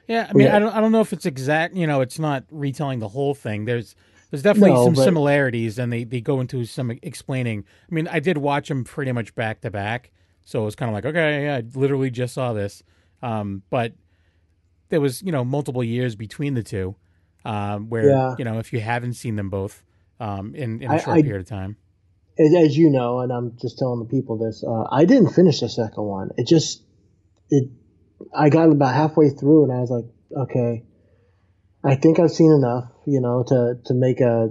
Yeah, 0.07 0.27
I 0.29 0.33
mean, 0.35 0.49
Yeah. 0.49 0.57
I 0.57 0.59
don't, 0.59 0.75
I 0.77 0.81
don't 0.83 0.93
know 0.93 1.01
if 1.01 1.15
it's 1.15 1.25
exact. 1.25 1.75
You 1.75 1.87
know, 1.87 2.03
it's 2.03 2.19
not 2.19 2.45
retelling 2.51 2.99
the 2.99 3.09
whole 3.09 3.35
thing. 3.35 3.65
There's, 3.65 3.97
there's 4.31 4.43
definitely 4.43 4.73
No, 4.75 4.85
some 4.85 4.95
but- 4.95 5.05
similarities, 5.05 5.79
and 5.79 5.91
they, 5.91 6.05
they 6.05 6.21
go 6.21 6.41
into 6.41 6.67
some 6.67 6.91
explaining. 7.03 7.65
I 7.91 7.95
mean, 7.95 8.07
I 8.07 8.21
did 8.21 8.37
watch 8.37 8.69
them 8.69 8.85
pretty 8.85 9.13
much 9.13 9.35
back 9.35 9.63
to 9.63 9.71
back, 9.71 10.11
so 10.47 10.63
it 10.63 10.65
was 10.65 10.75
kind 10.77 10.89
of 10.89 10.95
like, 10.95 11.05
okay, 11.05 11.45
yeah, 11.45 11.57
I 11.57 11.63
literally 11.79 12.11
just 12.11 12.33
saw 12.33 12.55
this. 12.55 12.83
Um, 13.21 13.63
but 13.69 13.93
there 14.89 15.01
was, 15.03 15.21
you 15.23 15.33
know, 15.33 15.45
multiple 15.45 15.85
years 15.85 16.17
between 16.17 16.55
the 16.55 16.63
two, 16.63 16.97
um, 17.45 17.91
where 17.91 18.09
Yeah. 18.09 18.35
you 18.39 18.45
know, 18.47 18.59
if 18.59 18.73
you 18.73 18.81
haven't 18.81 19.13
seen 19.15 19.37
them 19.37 19.51
both, 19.51 19.83
um, 20.21 20.55
in 20.55 20.81
in 20.83 20.91
a 20.91 20.99
short 20.99 21.19
I- 21.19 21.23
period 21.23 21.41
of 21.43 21.49
time. 21.49 21.77
as, 22.39 22.55
as 22.55 22.77
you 22.79 22.89
know, 22.91 23.21
and 23.21 23.31
I'm 23.33 23.57
just 23.61 23.79
telling 23.79 23.99
the 23.99 24.05
people 24.17 24.37
this, 24.39 24.63
uh, 24.67 24.85
I 24.91 25.05
didn't 25.05 25.31
finish 25.31 25.61
the 25.61 25.69
second 25.69 26.05
one. 26.05 26.31
It 26.37 26.47
just, 26.47 26.83
it, 27.51 27.69
I 28.35 28.49
got 28.51 28.71
about 28.71 28.95
halfway 28.95 29.31
through 29.31 29.65
and 29.65 29.73
I 29.73 29.81
was 29.81 29.91
like, 29.91 30.05
okay, 30.45 30.85
I 31.83 31.95
think 31.97 32.19
I've 32.19 32.31
seen 32.31 32.53
enough, 32.53 32.91
you 33.07 33.21
know, 33.21 33.43
to, 33.49 33.79
to 33.87 33.95
make 33.95 34.21
a 34.21 34.51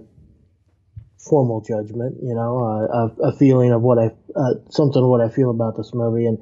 formal 1.29 1.61
judgment, 1.61 2.17
you 2.21 2.35
know, 2.35 2.59
uh, 2.63 3.25
a, 3.25 3.29
a 3.29 3.37
feeling 3.37 3.71
of 3.71 3.81
what 3.81 3.97
I, 3.97 4.11
uh, 4.35 4.53
something 4.69 5.01
of 5.01 5.09
what 5.09 5.21
I 5.21 5.29
feel 5.29 5.49
about 5.49 5.75
this 5.75 5.91
movie. 5.93 6.25
And 6.25 6.37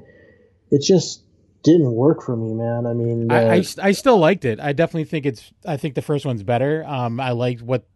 it 0.71 0.81
just 0.81 1.23
didn't 1.63 1.93
work 1.93 2.21
for 2.21 2.35
me, 2.35 2.53
man. 2.53 2.85
I 2.85 2.93
mean, 2.93 3.31
I, 3.31 3.41
I, 3.41 3.59
uh, 3.59 3.63
I 3.81 3.91
still 3.93 4.17
liked 4.17 4.43
it. 4.45 4.59
I 4.59 4.73
definitely 4.73 5.05
think 5.05 5.25
it's. 5.25 5.53
I 5.65 5.77
think 5.77 5.95
the 5.95 6.01
first 6.01 6.25
one's 6.25 6.43
better. 6.43 6.83
Um, 6.85 7.19
I 7.19 7.31
liked 7.31 7.61
what, 7.61 7.87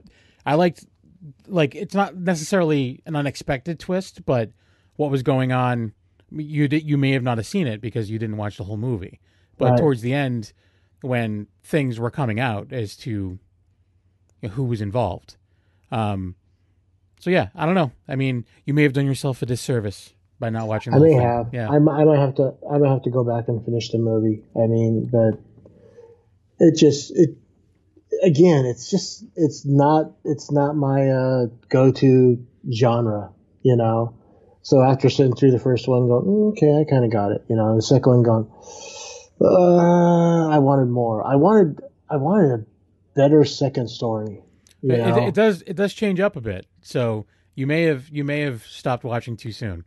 I 0.46 0.56
liked, 0.56 0.86
like 1.48 1.76
it's 1.76 1.94
not 1.94 2.16
necessarily 2.16 3.02
an 3.06 3.16
unexpected 3.16 3.80
twist, 3.80 4.26
but 4.26 4.52
what 4.96 5.12
was 5.12 5.24
going 5.24 5.52
on, 5.52 5.94
you 6.32 6.68
did, 6.68 6.84
you 6.84 6.98
may 6.98 7.12
have 7.12 7.24
not 7.24 7.38
have 7.38 7.48
seen 7.48 7.68
it 7.68 7.82
because 7.82 8.10
you 8.10 8.18
didn't 8.18 8.38
watch 8.38 8.58
the 8.58 8.64
whole 8.64 8.78
movie. 8.78 9.20
But 9.58 9.72
Right. 9.72 9.80
towards 9.80 10.02
the 10.02 10.14
end, 10.14 10.54
when 11.02 11.48
things 11.64 12.00
were 12.00 12.12
coming 12.12 12.40
out 12.40 12.72
as 12.72 12.96
to 12.98 13.40
who 14.52 14.64
was 14.64 14.82
involved, 14.82 15.36
um, 15.92 16.36
so 17.20 17.30
yeah, 17.30 17.50
I 17.56 17.66
don't 17.66 17.76
know. 17.76 17.92
I 18.08 18.16
mean, 18.16 18.46
you 18.66 18.74
may 18.74 18.84
have 18.84 18.94
done 18.94 19.06
yourself 19.06 19.42
a 19.42 19.46
disservice 19.46 20.14
by 20.40 20.50
not 20.50 20.68
watching. 20.68 20.94
The 20.94 21.00
I 21.00 21.02
may 21.02 21.14
have. 21.14 21.50
Yeah. 21.54 21.70
I, 21.70 21.80
mi- 21.80 21.92
I 21.92 22.04
might 22.04 22.20
have 22.20 22.36
to. 22.36 22.54
I 22.70 22.78
might 22.78 22.90
have 22.90 23.04
to 23.04 23.10
go 23.10 23.24
back 23.24 23.48
and 23.48 23.64
finish 23.66 23.90
the 23.92 23.98
movie. 23.98 24.44
I 24.56 24.68
mean, 24.68 25.10
but 25.12 25.40
it 26.60 26.78
just 26.78 27.12
it 27.16 27.38
again. 28.24 28.66
It's 28.66 28.90
just 28.90 29.26
it's 29.36 29.66
not 29.66 30.12
it's 30.24 30.52
not 30.52 30.76
my 30.76 31.10
uh, 31.10 31.46
go 31.70 31.92
to 31.92 32.46
genre. 32.72 33.32
You 33.64 33.76
know. 33.76 34.14
So 34.62 34.82
after 34.82 35.10
sitting 35.10 35.34
through 35.34 35.52
the 35.52 35.60
first 35.60 35.88
one, 35.88 36.08
going 36.08 36.26
mm, 36.26 36.52
okay, 36.52 36.80
I 36.80 36.84
kind 36.90 37.06
of 37.06 37.12
got 37.12 37.32
it. 37.32 37.46
You 37.50 37.56
know, 37.56 37.76
the 37.76 37.82
second 37.82 38.12
one 38.12 38.24
going, 38.24 38.52
uh, 39.42 40.50
I 40.50 40.60
wanted 40.60 40.90
more. 40.90 41.26
I 41.26 41.36
wanted 41.36 41.80
I 42.10 42.18
wanted 42.18 42.52
a 42.52 42.66
better 43.16 43.46
second 43.46 43.90
story. 43.90 44.42
It, 44.84 45.00
it, 45.00 45.18
it 45.30 45.34
does 45.34 45.64
it 45.66 45.76
does 45.76 45.94
change 45.94 46.20
up 46.20 46.36
a 46.36 46.42
bit. 46.42 46.68
So 46.88 47.26
you 47.54 47.68
may 47.68 47.84
have 47.84 48.08
you 48.10 48.24
may 48.24 48.42
have 48.42 48.66
stopped 48.66 49.04
watching 49.04 49.36
too 49.36 49.52
soon. 49.52 49.84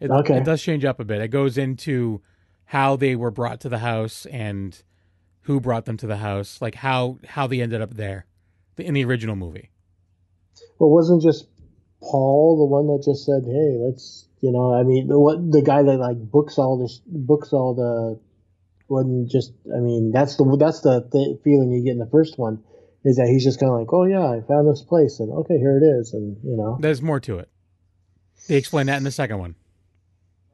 It, 0.00 0.10
Okay. 0.10 0.38
it 0.38 0.44
does 0.44 0.62
change 0.62 0.82
up 0.82 0.98
a 0.98 1.04
bit. 1.04 1.20
It 1.20 1.28
goes 1.28 1.58
into 1.58 2.22
how 2.64 2.96
they 2.96 3.14
were 3.14 3.30
brought 3.30 3.60
to 3.60 3.68
the 3.68 3.78
house 3.78 4.24
and 4.26 4.82
who 5.42 5.60
brought 5.60 5.84
them 5.84 5.98
to 5.98 6.06
the 6.06 6.16
house, 6.16 6.62
like 6.62 6.76
how 6.76 7.18
how 7.28 7.46
they 7.46 7.60
ended 7.60 7.82
up 7.82 7.94
there 7.94 8.24
in 8.78 8.94
the 8.94 9.04
original 9.04 9.36
movie. 9.36 9.70
Well, 10.78 10.90
wasn't 10.90 11.22
just 11.22 11.48
Paul 12.00 12.56
the 12.58 12.64
one 12.64 12.86
that 12.86 13.04
just 13.04 13.26
said, 13.26 13.44
"Hey, 13.44 13.76
let's," 13.78 14.26
you 14.40 14.52
know, 14.52 14.72
I 14.72 14.84
mean, 14.84 15.08
the 15.08 15.20
what 15.20 15.52
the 15.52 15.60
guy 15.60 15.82
that 15.82 15.98
like 15.98 16.18
books 16.18 16.58
all 16.58 16.78
this 16.78 17.02
books 17.06 17.52
all 17.52 17.74
the 17.74 18.18
wasn't 18.88 19.28
just. 19.28 19.52
I 19.74 19.80
mean, 19.80 20.12
that's 20.12 20.36
the 20.36 20.56
that's 20.58 20.80
the 20.80 21.06
th- 21.12 21.40
feeling 21.44 21.72
you 21.72 21.84
get 21.84 21.92
in 21.92 21.98
the 21.98 22.06
first 22.10 22.38
one 22.38 22.64
is 23.06 23.16
that 23.16 23.28
he's 23.28 23.42
just 23.44 23.58
kind 23.60 23.72
of 23.72 23.78
like, 23.78 23.92
"Oh 23.92 24.04
yeah, 24.04 24.24
I 24.30 24.40
found 24.46 24.68
this 24.68 24.82
place, 24.82 25.20
and 25.20 25.32
okay, 25.32 25.56
here 25.58 25.78
it 25.78 25.84
is," 25.98 26.12
and 26.12 26.36
you 26.44 26.56
know, 26.56 26.76
There's 26.80 27.00
more 27.00 27.20
to 27.20 27.38
it. 27.38 27.48
They 28.48 28.56
explain 28.56 28.86
that 28.86 28.96
in 28.98 29.04
the 29.04 29.10
second 29.10 29.38
one. 29.38 29.54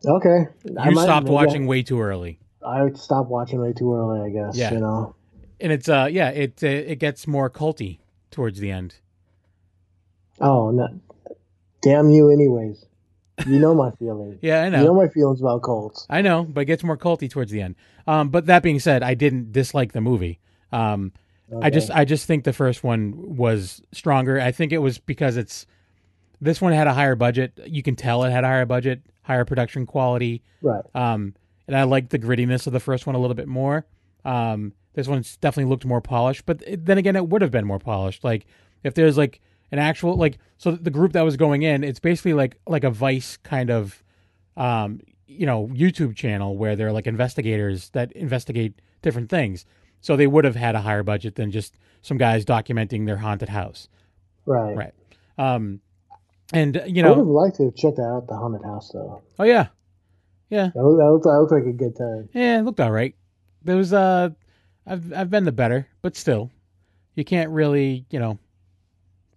okay, 0.07 0.47
I 0.79 0.89
You 0.89 0.95
might- 0.95 1.03
stopped 1.05 1.29
watching 1.29 1.67
way 1.67 1.83
too 1.83 2.01
early, 2.01 2.39
I, 2.65 2.83
I 2.83 2.93
stopped 2.93 3.29
watching 3.31 3.61
way 3.61 3.73
too 3.73 3.93
early, 3.93 4.21
I 4.21 4.31
guess. 4.33 4.57
Yeah. 4.57 4.73
you 4.75 4.81
know. 4.81 5.15
and 5.61 5.73
it's 5.73 5.89
uh 5.89 6.09
yeah 6.11 6.29
it 6.31 6.63
uh, 6.63 6.67
it 6.69 6.99
gets 7.01 7.27
more 7.27 7.49
culty 7.51 7.99
towards 8.31 8.59
the 8.61 8.71
end. 8.71 8.95
Oh, 10.41 10.71
no, 10.71 10.89
damn 11.83 12.11
you, 12.11 12.31
anyways. 12.31 12.85
You 13.47 13.59
know 13.59 13.75
my 13.75 13.91
feelings. 13.99 14.39
Yeah, 14.43 14.63
I 14.63 14.69
know. 14.69 14.79
You 14.81 14.85
know 14.87 14.95
my 14.95 15.09
feelings 15.09 15.41
about 15.41 15.63
cults. 15.63 16.07
I 16.11 16.23
know, 16.23 16.45
but 16.45 16.63
it 16.63 16.65
gets 16.67 16.83
more 16.83 16.97
culty 16.97 17.31
towards 17.31 17.51
the 17.51 17.61
end. 17.63 17.77
Um, 18.07 18.31
but 18.31 18.47
that 18.47 18.63
being 18.63 18.81
said, 18.81 19.03
I 19.03 19.15
didn't 19.15 19.53
dislike 19.53 19.93
the 19.93 20.01
movie. 20.01 20.41
Um, 20.73 21.13
I 21.61 21.71
just 21.71 21.91
I 21.91 22.05
just 22.05 22.27
think 22.27 22.45
the 22.45 22.53
first 22.53 22.83
one 22.83 23.37
was 23.37 23.83
stronger. 23.93 24.41
I 24.41 24.53
think 24.53 24.73
it 24.73 24.79
was 24.79 24.99
because 24.99 25.37
it's 25.37 25.67
this 26.41 26.61
one 26.61 26.73
had 26.73 26.87
a 26.87 26.95
higher 26.95 27.15
budget. 27.15 27.59
You 27.67 27.83
can 27.83 27.97
tell 27.97 28.25
it 28.25 28.31
had 28.31 28.45
a 28.45 28.49
higher 28.49 28.67
budget, 28.67 29.03
higher 29.23 29.45
production 29.45 29.87
quality. 29.87 30.43
right. 30.63 30.83
Um, 30.95 31.35
and 31.69 31.77
I 31.77 31.85
liked 31.85 32.11
the 32.11 32.19
grittiness 32.19 32.67
of 32.67 32.73
the 32.73 32.81
first 32.81 33.07
one 33.07 33.15
a 33.15 33.19
little 33.19 33.37
bit 33.37 33.49
more. 33.49 33.87
Um, 34.25 34.73
this 34.95 35.07
one's 35.09 35.37
definitely 35.37 35.71
looked 35.71 35.85
more 35.85 36.01
polished, 36.01 36.45
but 36.45 36.63
it, 36.67 36.85
then 36.85 36.99
again, 36.99 37.17
it 37.17 37.29
would 37.29 37.43
have 37.43 37.51
been 37.51 37.65
more 37.65 37.79
polished. 37.79 38.25
Like 38.25 38.47
if 38.83 38.95
there's 38.95 39.17
like 39.17 39.41
an 39.71 39.79
actual 39.79 40.17
like 40.17 40.39
so 40.59 40.73
the 40.73 40.91
group 40.91 41.13
that 41.13 41.23
was 41.23 41.37
going 41.37 41.63
in, 41.63 41.85
it's 41.85 42.01
basically 42.01 42.35
like 42.35 42.57
like 42.67 42.85
a 42.85 42.91
Vice 42.91 43.37
kind 43.39 43.71
of 43.71 44.03
um, 44.57 45.01
you 45.27 45.47
know 45.47 45.69
YouTube 45.69 46.15
channel 46.17 46.57
where 46.57 46.77
they're 46.77 46.93
like 46.93 47.07
investigators 47.07 47.91
that 47.91 48.13
investigate 48.13 48.81
different 49.01 49.31
things. 49.31 49.65
So 50.03 50.17
they 50.17 50.27
would 50.27 50.45
have 50.45 50.57
had 50.57 50.75
a 50.75 50.81
higher 50.83 51.03
budget 51.03 51.37
than 51.37 51.51
just 51.51 51.75
some 52.03 52.19
guys 52.19 52.45
documenting 52.45 53.07
their 53.07 53.17
haunted 53.17 53.49
house, 53.49 53.89
Right. 54.45 54.77
right? 54.77 54.95
Um, 55.39 55.81
and 56.53 56.83
you 56.87 57.03
know, 57.03 57.09
I 57.15 57.17
would 57.17 57.19
have 57.19 57.27
liked 57.29 57.57
to 57.57 57.65
have 57.67 57.75
checked 57.75 57.99
out 57.99 58.27
the 58.29 58.37
haunted 58.37 58.63
house 58.65 58.91
though. 58.93 59.23
oh 59.39 59.45
yeah, 59.45 59.69
yeah, 60.51 60.71
That 60.75 60.83
looked, 60.83 60.99
that 60.99 61.11
looked, 61.11 61.25
that 61.25 61.39
looked 61.39 61.53
like 61.53 61.75
a 61.75 61.77
good 61.77 61.97
time. 61.97 62.29
Yeah, 62.35 62.59
it 62.59 62.63
looked 62.63 62.81
all 62.81 62.91
right. 62.91 63.15
There 63.65 63.77
was 63.77 63.93
uh, 63.95 64.31
I've 64.87 65.13
I've 65.15 65.31
been 65.31 65.45
the 65.45 65.53
better, 65.53 65.87
but 66.03 66.17
still, 66.17 66.51
you 67.15 67.25
can't 67.25 67.51
really 67.51 68.05
you 68.11 68.19
know 68.19 68.39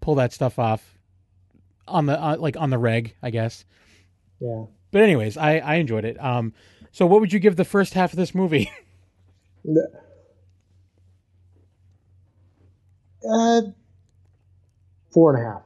pull 0.01 0.15
that 0.15 0.33
stuff 0.33 0.57
off 0.59 0.97
on 1.87 2.07
the 2.07 2.19
uh, 2.21 2.35
like 2.37 2.57
on 2.57 2.71
the 2.71 2.77
reg, 2.79 3.15
I 3.21 3.29
guess. 3.29 3.63
Yeah. 4.39 4.65
But 4.91 5.03
anyways, 5.03 5.37
I 5.37 5.59
I 5.59 5.75
enjoyed 5.75 6.05
it. 6.05 6.21
Um, 6.21 6.53
so 6.91 7.05
what 7.05 7.21
would 7.21 7.31
you 7.31 7.39
give 7.39 7.55
the 7.55 7.65
first 7.65 7.93
half 7.93 8.11
of 8.13 8.17
this 8.17 8.33
movie? 8.33 8.71
Uh, 13.29 13.61
four 15.11 15.35
and 15.35 15.43
a 15.45 15.49
half. 15.51 15.61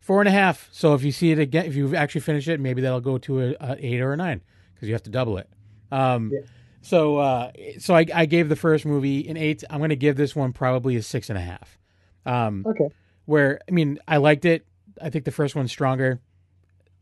Four 0.00 0.20
and 0.20 0.28
a 0.28 0.32
half. 0.32 0.68
So 0.72 0.94
if 0.94 1.02
you 1.02 1.12
see 1.12 1.32
it 1.32 1.38
again, 1.38 1.66
if 1.66 1.74
you 1.74 1.94
actually 1.94 2.22
finish 2.22 2.48
it, 2.48 2.60
maybe 2.60 2.80
that'll 2.82 3.00
go 3.00 3.18
to 3.18 3.42
a, 3.42 3.56
a 3.60 3.76
eight 3.78 4.00
or 4.00 4.12
a 4.12 4.16
nine 4.16 4.40
because 4.74 4.88
you 4.88 4.94
have 4.94 5.02
to 5.04 5.10
double 5.10 5.36
it. 5.38 5.48
Um, 5.92 6.30
Yeah. 6.32 6.40
so 6.80 7.18
uh, 7.18 7.52
so 7.78 7.94
I, 7.94 8.06
I 8.14 8.26
gave 8.26 8.48
the 8.48 8.56
first 8.56 8.86
movie 8.86 9.28
an 9.28 9.36
eight. 9.36 9.64
I'm 9.68 9.78
going 9.78 9.90
to 9.90 9.96
give 9.96 10.16
this 10.16 10.34
one 10.34 10.52
probably 10.52 10.96
a 10.96 11.02
six 11.02 11.28
and 11.28 11.38
a 11.38 11.42
half. 11.42 11.78
Um, 12.24 12.64
Okay. 12.66 12.88
where 13.26 13.60
I 13.68 13.72
mean, 13.72 13.98
I 14.08 14.16
liked 14.18 14.44
it. 14.44 14.66
I 15.00 15.10
think 15.10 15.24
the 15.24 15.30
first 15.30 15.54
one's 15.54 15.70
stronger. 15.70 16.20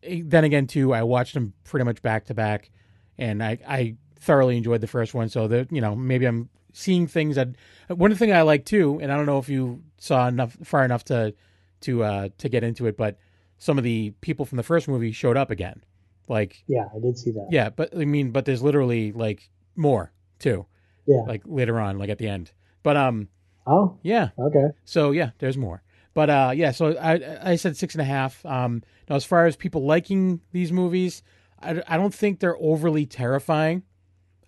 Eh, 0.03 0.23
Then 0.25 0.45
again, 0.45 0.67
too, 0.67 0.93
I 0.93 1.03
watched 1.03 1.35
them 1.35 1.53
pretty 1.65 1.85
much 1.85 2.03
back 2.03 2.27
to 2.27 2.35
back, 2.35 2.71
and 3.19 3.43
I 3.43 3.59
I 3.67 3.97
thoroughly 4.19 4.57
enjoyed 4.57 4.81
the 4.81 4.87
first 4.89 5.15
one. 5.15 5.29
So 5.29 5.47
that 5.49 5.71
you 5.73 5.81
know, 5.81 5.95
maybe 5.95 6.27
I'm 6.27 6.49
seeing 6.77 7.07
things 7.07 7.37
that 7.37 7.49
one 7.89 8.15
thing 8.15 8.33
I 8.33 8.43
like 8.43 8.65
too, 8.67 8.99
and 9.01 9.11
I 9.11 9.17
don't 9.17 9.25
know 9.27 9.39
if 9.39 9.49
you 9.49 9.83
saw 9.99 10.29
enough 10.29 10.57
far 10.63 10.85
enough 10.85 11.05
to 11.05 11.35
to 11.83 12.03
uh 12.05 12.29
to 12.39 12.49
get 12.49 12.63
into 12.65 12.87
it, 12.87 12.97
but 12.97 13.19
some 13.59 13.79
of 13.79 13.85
the 13.85 14.11
people 14.21 14.45
from 14.45 14.57
the 14.57 14.63
first 14.63 14.87
movie 14.87 15.13
showed 15.13 15.37
up 15.37 15.51
again. 15.51 15.83
Like 16.29 16.63
Yeah, 16.67 16.87
I 16.95 16.99
did 17.01 17.17
see 17.19 17.31
that. 17.33 17.49
yeah, 17.51 17.71
but 17.71 17.97
I 17.97 18.05
mean, 18.05 18.31
but 18.31 18.45
there's 18.45 18.63
literally 18.63 19.13
like 19.13 19.49
more 19.75 20.13
too, 20.39 20.67
Yeah. 21.07 21.23
like 21.27 21.43
later 21.47 21.81
on, 21.81 21.99
like 21.99 22.11
at 22.11 22.19
the 22.19 22.29
end. 22.29 22.53
But 22.83 22.97
um, 22.97 23.29
Oh, 23.67 23.99
yeah. 24.03 24.29
okay. 24.39 24.67
So 24.85 25.11
yeah, 25.13 25.31
there's 25.39 25.57
more. 25.57 25.83
But 26.15 26.31
uh, 26.31 26.53
yeah, 26.55 26.71
so 26.73 26.97
I 26.99 27.53
I 27.53 27.57
said 27.57 27.77
six 27.77 27.95
and 27.95 28.03
a 28.03 28.05
half. 28.05 28.45
Um, 28.45 28.83
now 29.09 29.17
as 29.17 29.25
far 29.25 29.47
as 29.47 29.57
people 29.57 29.85
liking 29.85 30.41
these 30.53 30.73
movies, 30.73 31.23
I, 31.61 31.83
I 31.89 31.97
don't 31.97 32.15
think 32.15 32.41
they're 32.41 32.57
overly 32.61 33.07
terrifying. 33.07 33.83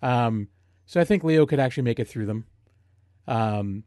Um, 0.01 0.47
so 0.89 0.99
I 0.99 1.03
think 1.03 1.23
Leo 1.23 1.45
could 1.45 1.59
actually 1.59 1.83
make 1.83 1.99
it 1.99 2.07
through 2.07 2.25
them. 2.25 2.45
Um, 3.27 3.83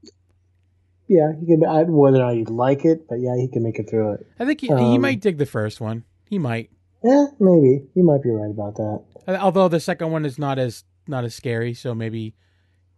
Yeah, 1.08 1.32
he 1.36 1.46
can. 1.46 1.64
I, 1.64 1.82
whether 1.82 2.18
or 2.18 2.26
not 2.26 2.36
you 2.36 2.44
like 2.44 2.84
it, 2.84 3.08
but 3.08 3.16
yeah, 3.16 3.34
he 3.36 3.48
can 3.48 3.64
make 3.64 3.80
it 3.80 3.90
through 3.90 4.12
it. 4.14 4.26
I 4.38 4.44
think 4.46 4.60
he, 4.60 4.68
he 4.68 4.72
Um, 4.72 5.00
might 5.00 5.20
dig 5.20 5.36
the 5.36 5.44
first 5.44 5.80
one. 5.80 6.04
He 6.30 6.38
might, 6.38 6.70
Yeah, 7.02 7.26
maybe 7.40 7.88
you 7.96 8.04
might 8.04 8.22
be 8.22 8.30
right 8.30 8.52
about 8.52 8.76
that. 8.76 9.02
Uh, 9.26 9.36
although 9.40 9.66
the 9.66 9.80
second 9.80 10.12
one 10.12 10.24
is 10.24 10.38
not 10.38 10.60
as 10.60 10.84
not 11.08 11.24
as 11.24 11.34
scary. 11.34 11.74
So 11.74 11.92
maybe 11.92 12.36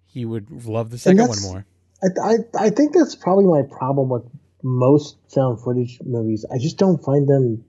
he 0.04 0.26
would 0.26 0.66
love 0.66 0.90
the 0.90 0.98
second 0.98 1.26
one 1.26 1.40
more. 1.40 1.66
I, 2.02 2.08
I 2.32 2.66
I 2.66 2.70
think 2.70 2.92
that's 2.92 3.14
probably 3.14 3.46
my 3.46 3.62
problem 3.62 4.10
with 4.10 4.24
most 4.62 5.16
found 5.34 5.62
footage 5.62 5.98
movies. 6.04 6.44
I 6.52 6.58
just 6.58 6.76
don't 6.76 7.02
find 7.02 7.26
them, 7.26 7.64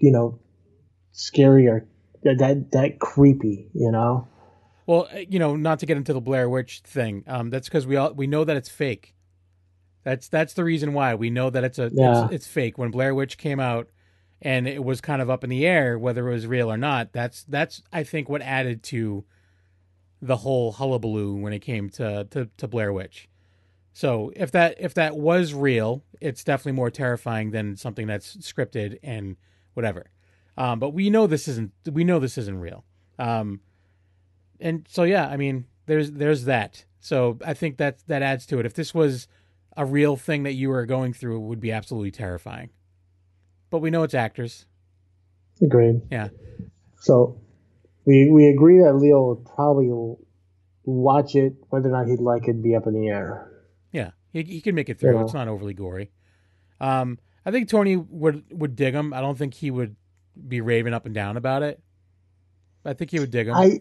you 0.00 0.10
know, 0.10 0.40
scary 1.12 1.68
or 1.68 1.86
that 2.24 2.72
that 2.72 2.98
creepy. 2.98 3.70
You 3.74 3.92
know. 3.92 4.26
Well, 4.86 5.08
uh, 5.12 5.18
you 5.28 5.38
know, 5.38 5.56
not 5.56 5.78
to 5.80 5.86
get 5.86 5.96
into 5.96 6.12
the 6.12 6.20
Blair 6.20 6.48
Witch 6.48 6.80
thing. 6.84 7.24
Um, 7.26 7.50
that's 7.50 7.68
because 7.68 7.86
we 7.86 7.96
all 7.96 8.12
we 8.12 8.26
know 8.26 8.44
that 8.44 8.56
it's 8.56 8.68
fake. 8.68 9.14
That's 10.04 10.28
that's 10.28 10.54
the 10.54 10.64
reason 10.64 10.92
why 10.94 11.14
we 11.14 11.30
know 11.30 11.50
that 11.50 11.62
it's 11.64 11.78
a 11.78 11.90
Yeah. 11.92 12.24
it's, 12.24 12.34
it's 12.34 12.46
fake. 12.46 12.78
When 12.78 12.90
Blair 12.90 13.14
Witch 13.14 13.38
came 13.38 13.60
out, 13.60 13.88
and 14.40 14.66
it 14.66 14.82
was 14.82 15.00
kind 15.00 15.22
of 15.22 15.30
up 15.30 15.44
in 15.44 15.50
the 15.50 15.64
air 15.66 15.98
whether 15.98 16.28
it 16.28 16.32
was 16.34 16.46
real 16.46 16.70
or 16.70 16.76
not. 16.76 17.12
That's 17.12 17.44
that's 17.44 17.82
I 17.92 18.02
think 18.02 18.28
what 18.28 18.42
added 18.42 18.82
to 18.84 19.24
the 20.20 20.36
whole 20.36 20.72
hullabaloo 20.72 21.34
when 21.36 21.52
it 21.52 21.60
came 21.60 21.88
to 21.90 22.26
to, 22.30 22.48
to 22.56 22.68
Blair 22.68 22.92
Witch. 22.92 23.28
So 23.92 24.32
if 24.34 24.50
that 24.52 24.76
if 24.80 24.94
that 24.94 25.16
was 25.16 25.54
real, 25.54 26.02
it's 26.20 26.42
definitely 26.42 26.72
more 26.72 26.90
terrifying 26.90 27.50
than 27.50 27.76
something 27.76 28.06
that's 28.06 28.36
scripted 28.38 28.98
and 29.02 29.36
whatever. 29.74 30.10
Um, 30.56 30.78
but 30.80 30.90
we 30.90 31.08
know 31.10 31.26
this 31.26 31.46
isn't 31.46 31.72
we 31.90 32.02
know 32.02 32.18
this 32.18 32.36
isn't 32.38 32.58
real. 32.58 32.84
Um, 33.18 33.60
and 34.62 34.86
so 34.88 35.02
yeah, 35.02 35.26
I 35.26 35.36
mean, 35.36 35.66
there's 35.86 36.12
there's 36.12 36.44
that. 36.44 36.84
So 37.00 37.38
I 37.44 37.52
think 37.54 37.76
that 37.78 37.98
that 38.06 38.22
adds 38.22 38.46
to 38.46 38.58
it. 38.58 38.66
If 38.66 38.74
this 38.74 38.94
was 38.94 39.28
a 39.76 39.84
real 39.84 40.16
thing 40.16 40.44
that 40.44 40.52
you 40.52 40.68
were 40.68 40.86
going 40.86 41.12
through, 41.12 41.36
it 41.36 41.46
would 41.48 41.60
be 41.60 41.72
absolutely 41.72 42.12
terrifying. 42.12 42.70
But 43.70 43.80
we 43.80 43.90
know 43.90 44.02
it's 44.02 44.14
actors. 44.14 44.66
Agreed. 45.60 46.02
Yeah. 46.10 46.28
So 47.00 47.40
we 48.04 48.30
we 48.30 48.48
agree 48.48 48.78
that 48.78 48.94
Leo 48.94 49.34
would 49.34 49.44
probably 49.44 49.90
watch 50.84 51.34
it. 51.34 51.54
Whether 51.70 51.88
or 51.88 51.92
not 51.92 52.06
he'd 52.06 52.20
like 52.20 52.48
it, 52.48 52.62
be 52.62 52.74
up 52.74 52.86
in 52.86 52.94
the 52.94 53.08
air. 53.08 53.50
Yeah, 53.90 54.10
he, 54.32 54.42
he 54.42 54.60
can 54.60 54.74
make 54.74 54.88
it 54.88 54.98
through. 54.98 55.16
Yeah. 55.16 55.24
It's 55.24 55.34
not 55.34 55.48
overly 55.48 55.74
gory. 55.74 56.10
Um, 56.80 57.18
I 57.44 57.50
think 57.50 57.68
Tony 57.68 57.96
would 57.96 58.44
would 58.50 58.76
dig 58.76 58.94
him. 58.94 59.12
I 59.12 59.20
don't 59.20 59.36
think 59.36 59.54
he 59.54 59.70
would 59.70 59.96
be 60.48 60.60
raving 60.60 60.94
up 60.94 61.06
and 61.06 61.14
down 61.14 61.36
about 61.36 61.62
it. 61.62 61.80
I 62.84 62.94
think 62.94 63.10
he 63.10 63.20
would 63.20 63.30
dig 63.30 63.48
him. 63.48 63.54
I 63.54 63.80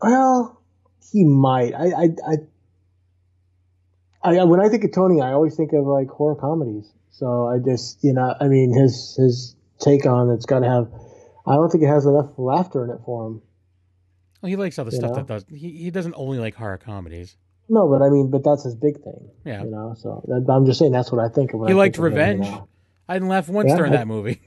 well, 0.00 0.60
he 1.12 1.24
might. 1.24 1.74
I 1.74 1.84
I 1.86 2.08
I. 2.26 2.36
I, 4.22 4.44
when 4.44 4.58
I 4.60 4.68
think 4.68 4.82
of 4.82 4.92
Tony, 4.92 5.20
I 5.20 5.32
always 5.32 5.54
think 5.54 5.72
of 5.72 5.86
like 5.86 6.08
horror 6.08 6.34
comedies. 6.34 6.90
So 7.12 7.46
I 7.46 7.58
just, 7.58 8.02
you 8.02 8.12
know, 8.12 8.34
I 8.40 8.48
mean, 8.48 8.72
his 8.72 9.14
his 9.16 9.54
take 9.78 10.04
on 10.04 10.30
it's 10.30 10.46
got 10.46 10.60
to 10.60 10.68
have. 10.68 10.88
I 11.46 11.54
don't 11.54 11.70
think 11.70 11.84
it 11.84 11.88
has 11.88 12.06
enough 12.06 12.30
laughter 12.36 12.82
in 12.84 12.90
it 12.90 12.98
for 13.06 13.26
him. 13.28 13.42
well, 14.42 14.50
he 14.50 14.56
likes 14.56 14.78
all 14.80 14.84
the 14.84 14.90
stuff 14.90 15.10
know? 15.10 15.16
that 15.18 15.26
does. 15.26 15.44
He 15.48 15.70
he 15.70 15.90
doesn't 15.90 16.14
only 16.16 16.38
like 16.38 16.54
horror 16.56 16.78
comedies. 16.78 17.36
No, 17.68 17.88
but 17.88 18.02
I 18.02 18.10
mean, 18.10 18.30
but 18.30 18.42
that's 18.44 18.64
his 18.64 18.74
big 18.74 19.00
thing. 19.02 19.30
Yeah. 19.44 19.62
You 19.64 19.70
know, 19.70 19.94
so 19.96 20.24
that, 20.28 20.52
I'm 20.52 20.66
just 20.66 20.78
saying 20.80 20.92
that's 20.92 21.10
what 21.12 21.24
I 21.24 21.28
think 21.32 21.52
of. 21.54 21.60
He 21.66 21.72
I 21.72 21.76
liked 21.76 21.96
think 21.96 22.06
of 22.08 22.12
him, 22.18 22.38
you 22.38 22.42
Revenge. 22.42 22.62
I 23.08 23.14
didn't 23.14 23.28
laugh 23.28 23.48
once 23.48 23.68
Yeah, 23.70 23.76
during 23.76 23.92
I- 23.92 23.96
that 23.96 24.08
movie. 24.08 24.40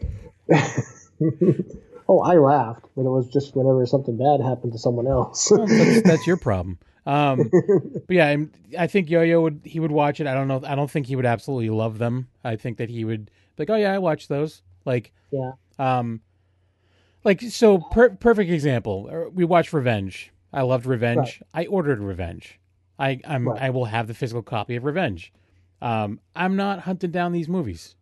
oh, 2.09 2.19
I 2.21 2.35
laughed, 2.37 2.85
but 2.95 3.03
it 3.03 3.09
was 3.09 3.29
just 3.29 3.55
whenever 3.55 3.85
something 3.85 4.17
bad 4.17 4.41
happened 4.41 4.73
to 4.73 4.79
someone 4.79 5.07
else. 5.07 5.47
That's, 5.55 6.01
that's 6.03 6.27
your 6.27 6.37
problem. 6.37 6.79
Um, 7.05 7.49
but 8.07 8.13
yeah, 8.15 8.25
I'm- 8.27 8.51
I 8.77 8.87
think 8.87 9.09
Yo-Yo 9.09 9.41
would 9.41 9.61
he 9.63 9.79
would 9.79 9.91
watch 9.91 10.19
it. 10.19 10.27
I 10.27 10.33
don't 10.33 10.47
know. 10.47 10.61
I 10.65 10.75
don't 10.75 10.91
think 10.91 11.05
he 11.07 11.15
would 11.15 11.25
absolutely 11.25 11.69
love 11.69 11.97
them. 11.99 12.27
I 12.43 12.55
think 12.55 12.77
that 12.79 12.89
he 12.89 13.05
would 13.05 13.25
be 13.27 13.31
like, 13.59 13.69
oh 13.69 13.75
yeah, 13.75 13.93
I 13.93 13.99
watch 13.99 14.27
those. 14.27 14.61
Like, 14.85 15.11
yeah. 15.31 15.51
um, 15.77 16.21
like 17.23 17.41
so. 17.41 17.77
Per- 17.77 18.09
perfect 18.15 18.51
example. 18.51 19.09
Uh, 19.11 19.29
We 19.31 19.45
watched 19.45 19.71
Revenge. 19.71 20.31
I 20.51 20.61
loved 20.63 20.85
Revenge. 20.87 21.41
I 21.53 21.67
ordered 21.67 21.99
Revenge. 21.99 22.59
I 22.97 23.21
I'm 23.25 23.47
Right. 23.47 23.61
I 23.61 23.69
will 23.69 23.85
have 23.85 24.07
the 24.07 24.13
physical 24.13 24.41
copy 24.43 24.75
of 24.75 24.83
Revenge. 24.83 25.31
Um, 25.81 26.19
I'm 26.35 26.55
not 26.55 26.79
hunting 26.81 27.11
down 27.11 27.31
these 27.31 27.47
movies. 27.47 27.95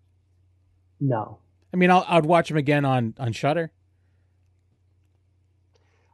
No. 1.00 1.38
I 1.74 1.78
mean, 1.78 1.92
I'll 1.92 2.06
I'd 2.08 2.26
watch 2.26 2.48
them 2.48 2.58
again 2.58 2.84
on 2.86 3.14
on 3.20 3.32
Shudder. 3.34 3.72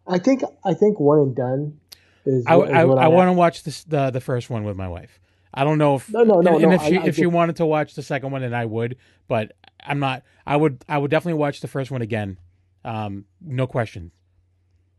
I 0.08 0.18
think 0.20 0.44
I 0.66 0.74
think 0.74 1.00
one 1.00 1.20
and 1.20 1.36
done 1.36 1.80
is. 2.26 2.46
I 2.48 2.58
is 2.60 2.72
I, 2.72 2.82
I 2.82 3.08
want 3.08 3.30
to 3.30 3.34
watch 3.34 3.64
this 3.64 3.84
the 3.84 4.10
the 4.12 4.22
first 4.22 4.50
one 4.50 4.64
with 4.64 4.76
my 4.76 4.88
wife. 4.88 5.20
I 5.54 5.64
don't 5.64 5.78
know 5.78 5.96
if 5.96 6.10
No, 6.10 6.24
no, 6.24 6.42
no, 6.42 6.56
and, 6.56 6.64
and 6.64 6.70
no, 6.72 6.76
if 6.76 6.82
I- 6.82 6.90
she 6.90 6.98
I 6.98 7.04
if 7.06 7.16
she 7.16 7.22
just- 7.24 7.34
wanted 7.34 7.56
to 7.58 7.66
watch 7.66 7.94
the 7.96 8.02
second 8.04 8.32
one, 8.32 8.42
then 8.42 8.54
I 8.54 8.66
would. 8.66 8.98
But 9.28 9.56
I'm 9.82 10.00
not. 10.00 10.24
I 10.46 10.56
would 10.58 10.84
I 10.90 10.98
would 10.98 11.12
definitely 11.12 11.40
watch 11.40 11.62
the 11.62 11.68
first 11.68 11.92
one 11.92 12.02
again. 12.02 12.38
Um, 12.84 13.26
no 13.42 13.66
question. 13.68 14.12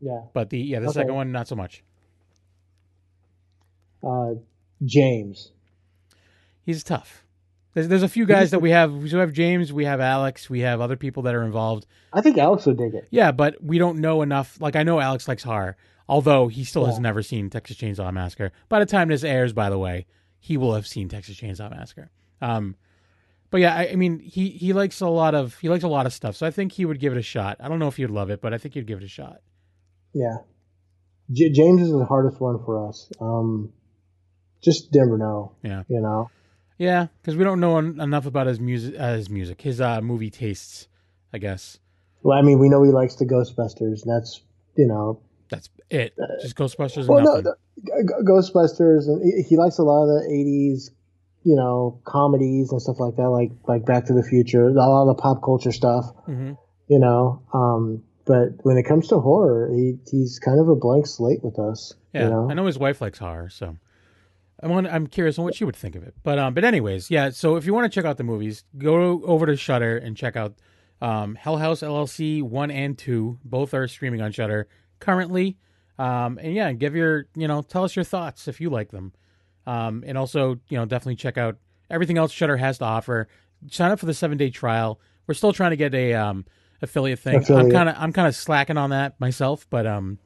Yeah. 0.01 0.21
But 0.33 0.49
the 0.49 0.57
yeah 0.59 0.79
the 0.79 0.87
Okay. 0.87 0.93
second 1.01 1.13
one 1.15 1.31
not 1.31 1.47
so 1.47 1.55
much. 1.55 1.83
Uh, 4.03 4.35
James. 4.83 5.51
He's 6.65 6.83
tough. 6.83 7.24
There's 7.75 7.89
there's 7.89 8.03
a 8.03 8.07
few 8.07 8.25
guys 8.25 8.51
that 8.51 8.61
we 8.61 8.71
have. 8.71 8.93
We 8.93 9.09
have 9.09 9.33
James. 9.33 9.71
We 9.71 9.83
have 9.83 9.99
Alex. 9.99 10.49
We 10.49 10.61
have 10.61 10.79
other 10.79 10.95
people 10.95 11.23
that 11.23 11.35
are 11.35 11.43
involved. 11.43 11.85
I 12.13 12.21
think 12.21 12.37
Alex 12.37 12.65
would 12.65 12.77
dig 12.77 12.95
it. 12.95 13.07
Yeah, 13.11 13.33
but 13.33 13.61
we 13.61 13.77
don't 13.77 13.99
know 13.99 14.21
enough. 14.21 14.59
Like 14.61 14.77
I 14.77 14.83
know 14.83 15.01
Alex 15.01 15.27
likes 15.27 15.43
horror, 15.43 15.75
although 16.07 16.47
he 16.47 16.63
still 16.63 16.85
has 16.85 16.99
never 16.99 17.21
seen 17.21 17.49
Texas 17.49 17.75
Chainsaw 17.75 18.11
Massacre. 18.13 18.53
By 18.69 18.79
the 18.79 18.85
time 18.85 19.09
this 19.09 19.25
airs, 19.25 19.51
by 19.51 19.69
the 19.69 19.77
way, 19.77 20.05
he 20.39 20.55
will 20.55 20.73
have 20.73 20.87
seen 20.87 21.09
Texas 21.09 21.35
Chainsaw 21.35 21.69
Massacre. 21.69 22.09
Um, 22.41 22.77
but 23.51 23.59
yeah, 23.59 23.75
I, 23.75 23.89
I 23.89 23.95
mean, 23.95 24.19
he 24.19 24.49
he 24.51 24.71
likes 24.71 25.01
a 25.01 25.07
lot 25.07 25.35
of 25.35 25.59
he 25.59 25.67
likes 25.67 25.83
a 25.83 25.89
lot 25.89 26.05
of 26.05 26.13
stuff, 26.13 26.37
so 26.37 26.47
I 26.47 26.51
think 26.51 26.71
he 26.71 26.85
would 26.85 27.01
give 27.01 27.11
it 27.11 27.19
a 27.19 27.23
shot. 27.23 27.57
I 27.59 27.67
don't 27.67 27.79
know 27.79 27.89
if 27.89 27.97
he 27.97 28.05
would 28.05 28.11
love 28.15 28.29
it, 28.29 28.39
but 28.41 28.53
I 28.53 28.57
think 28.57 28.75
he'd 28.75 28.87
give 28.87 28.99
it 28.99 29.03
a 29.03 29.09
shot. 29.09 29.41
Yeah. 30.13 30.37
J- 31.29 31.51
James 31.51 31.81
is 31.81 31.91
the 31.91 32.05
hardest 32.05 32.39
one 32.39 32.63
for 32.63 32.87
us. 32.87 33.09
Um, 33.19 33.73
just 34.63 34.95
never 34.95 35.17
know. 35.17 35.51
Yeah. 35.61 35.83
You 35.89 35.99
know. 35.99 36.29
Yeah, 36.77 37.07
because 37.21 37.37
we 37.37 37.43
don't 37.43 37.59
know 37.59 37.77
en- 37.77 37.99
enough 37.99 38.25
about 38.25 38.47
his 38.47 38.59
music, 38.59 38.95
uh, 38.99 39.13
his 39.13 39.29
music, 39.29 39.61
his 39.61 39.79
uh, 39.79 40.01
movie 40.01 40.29
tastes. 40.29 40.87
I 41.33 41.37
guess 41.37 41.79
Well, 42.23 42.37
I 42.37 42.41
mean, 42.41 42.59
we 42.59 42.69
know 42.69 42.81
he 42.83 42.91
likes 42.91 43.15
the 43.15 43.25
Ghostbusters, 43.25 44.03
and 44.03 44.07
that's 44.13 44.41
you 44.77 44.87
know. 44.87 45.19
that's 45.49 45.69
it. 45.89 46.15
Just 46.41 46.55
Ghostbusters 46.55 46.99
and 46.99 47.09
Well, 47.09 47.23
no, 47.23 47.41
the, 47.41 47.55
Ghostbusters, 48.23 49.07
and 49.07 49.21
he, 49.23 49.41
he 49.43 49.57
likes 49.57 49.77
a 49.77 49.83
lot 49.83 50.03
of 50.03 50.07
the 50.23 50.29
'80s, 50.29 50.91
you 51.43 51.55
know, 51.55 51.99
comedies 52.05 52.71
and 52.71 52.81
stuff 52.81 52.99
like 52.99 53.15
that, 53.17 53.29
like 53.29 53.51
like 53.67 53.85
Back 53.85 54.05
to 54.05 54.13
the 54.13 54.23
Future, 54.23 54.67
a 54.67 54.71
lot 54.71 55.09
of 55.09 55.15
the 55.15 55.21
pop 55.21 55.43
culture 55.43 55.71
stuff. 55.71 56.05
hmm 56.25 56.53
You 56.87 56.99
know. 56.99 57.41
Um, 57.53 58.03
but 58.25 58.63
when 58.63 58.77
it 58.77 58.83
comes 58.83 59.07
to 59.09 59.19
horror, 59.19 59.69
he, 59.71 59.97
he's 60.09 60.39
kind 60.39 60.59
of 60.59 60.67
a 60.67 60.75
blank 60.75 61.05
slate 61.07 61.43
with 61.43 61.59
us. 61.59 61.93
Yeah, 62.13 62.23
You 62.23 62.29
know? 62.29 62.49
I 62.49 62.53
know 62.55 62.65
his 62.65 62.79
wife 62.79 62.99
likes 63.01 63.19
horror, 63.19 63.49
so 63.49 63.77
I'm 64.61 64.71
on, 64.71 64.87
I'm 64.87 65.07
curious 65.07 65.37
on 65.37 65.45
what 65.45 65.55
she 65.55 65.65
would 65.65 65.75
think 65.75 65.95
of 65.95 66.03
it. 66.03 66.15
But 66.23 66.39
um, 66.39 66.53
but 66.53 66.63
anyways, 66.63 67.11
yeah. 67.11 67.29
So 67.31 67.55
if 67.55 67.65
you 67.65 67.73
want 67.73 67.91
to 67.91 67.95
check 67.95 68.05
out 68.05 68.17
the 68.17 68.23
movies, 68.23 68.63
go 68.77 69.21
over 69.23 69.45
to 69.45 69.57
Shudder 69.57 69.97
and 69.97 70.15
check 70.15 70.35
out 70.35 70.55
um, 71.01 71.35
Hell 71.35 71.57
House 71.57 71.81
LLC 71.81 72.41
one 72.41 72.71
and 72.71 72.97
two. 72.97 73.39
Both 73.43 73.73
are 73.73 73.87
streaming 73.87 74.21
on 74.21 74.31
Shudder 74.31 74.67
currently. 74.99 75.57
Um, 75.97 76.39
and 76.41 76.53
yeah, 76.53 76.71
give 76.73 76.95
your 76.95 77.27
you 77.35 77.47
know 77.47 77.61
tell 77.61 77.83
us 77.83 77.95
your 77.95 78.05
thoughts 78.05 78.47
if 78.47 78.61
you 78.61 78.69
like 78.69 78.91
them. 78.91 79.13
Um, 79.67 80.03
and 80.05 80.17
also 80.17 80.59
you 80.69 80.77
know 80.77 80.85
definitely 80.85 81.15
check 81.15 81.37
out 81.37 81.57
everything 81.89 82.17
else 82.17 82.31
Shudder 82.31 82.57
has 82.57 82.77
to 82.79 82.85
offer. 82.85 83.27
Sign 83.69 83.91
up 83.91 83.99
for 83.99 84.05
the 84.05 84.13
seven 84.13 84.37
day 84.37 84.49
trial. 84.49 84.99
We're 85.27 85.33
still 85.33 85.53
trying 85.53 85.71
to 85.71 85.77
get 85.77 85.93
a 85.93 86.13
um, 86.13 86.45
affiliate 86.81 87.19
thing. 87.19 87.37
Affiliate. 87.37 87.65
I'm 87.65 87.71
kind 87.71 87.89
of 87.89 87.95
I'm 87.97 88.13
kind 88.13 88.27
of 88.27 88.35
slacking 88.35 88.77
on 88.77 88.91
that 88.91 89.19
myself, 89.19 89.67
but 89.69 89.85
um, 89.85 90.19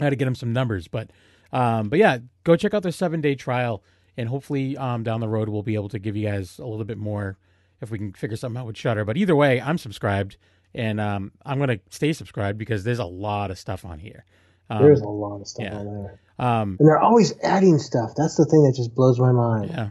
I 0.00 0.04
had 0.04 0.10
to 0.10 0.16
get 0.16 0.28
him 0.28 0.34
some 0.34 0.52
numbers, 0.52 0.88
but 0.88 1.10
um, 1.52 1.88
but 1.88 1.98
yeah, 1.98 2.18
go 2.44 2.56
check 2.56 2.74
out 2.74 2.82
their 2.82 2.92
seven 2.92 3.20
day 3.20 3.34
trial, 3.34 3.82
and 4.16 4.28
hopefully 4.28 4.76
um, 4.76 5.02
down 5.02 5.20
the 5.20 5.28
road 5.28 5.48
we'll 5.48 5.62
be 5.62 5.74
able 5.74 5.88
to 5.90 5.98
give 5.98 6.16
you 6.16 6.28
guys 6.28 6.58
a 6.58 6.66
little 6.66 6.84
bit 6.84 6.98
more 6.98 7.36
if 7.80 7.90
we 7.90 7.98
can 7.98 8.12
figure 8.12 8.36
something 8.36 8.60
out 8.60 8.66
with 8.66 8.76
Shudder. 8.76 9.04
But 9.04 9.16
either 9.16 9.34
way, 9.36 9.60
I'm 9.60 9.78
subscribed, 9.78 10.36
and 10.74 11.00
um, 11.00 11.32
I'm 11.44 11.58
gonna 11.58 11.80
stay 11.90 12.12
subscribed 12.12 12.58
because 12.58 12.84
there's 12.84 12.98
a 12.98 13.04
lot 13.04 13.50
of 13.50 13.58
stuff 13.58 13.84
on 13.84 13.98
here. 13.98 14.24
Um, 14.70 14.82
There's 14.82 15.00
a 15.00 15.08
lot 15.08 15.40
of 15.40 15.46
stuff 15.46 15.66
yeah. 15.66 15.76
on 15.76 15.84
there, 15.86 16.20
um, 16.38 16.76
and 16.78 16.88
they're 16.88 17.00
always 17.00 17.34
adding 17.42 17.78
stuff. 17.78 18.12
That's 18.16 18.36
the 18.36 18.46
thing 18.46 18.62
that 18.62 18.74
just 18.74 18.94
blows 18.94 19.18
my 19.18 19.32
mind. 19.32 19.70
yeah, 19.70 19.90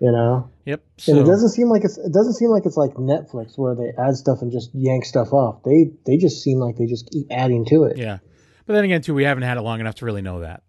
You 0.00 0.12
know. 0.12 0.50
yep. 0.66 0.82
And 1.06 1.18
it 1.18 1.24
doesn't 1.24 1.50
seem 1.50 1.70
like 1.70 1.84
it's 1.84 1.96
it 1.96 2.12
doesn't 2.12 2.34
seem 2.34 2.50
like 2.50 2.66
it's 2.66 2.76
like 2.76 2.94
Netflix 2.94 3.56
where 3.56 3.74
they 3.74 3.90
add 3.96 4.16
stuff 4.16 4.42
and 4.42 4.52
just 4.52 4.70
yank 4.74 5.06
stuff 5.06 5.32
off. 5.32 5.62
They 5.62 5.92
they 6.04 6.18
just 6.18 6.42
seem 6.42 6.58
like 6.58 6.76
they 6.76 6.86
just 6.86 7.08
keep 7.10 7.26
adding 7.30 7.64
to 7.66 7.84
it. 7.84 7.96
yeah, 7.96 8.18
but 8.66 8.74
then 8.74 8.84
again, 8.84 9.00
too, 9.00 9.14
we 9.14 9.24
haven't 9.24 9.44
had 9.44 9.56
it 9.56 9.62
long 9.62 9.80
enough 9.80 9.94
to 9.96 10.04
really 10.04 10.22
know 10.22 10.40
that. 10.40 10.62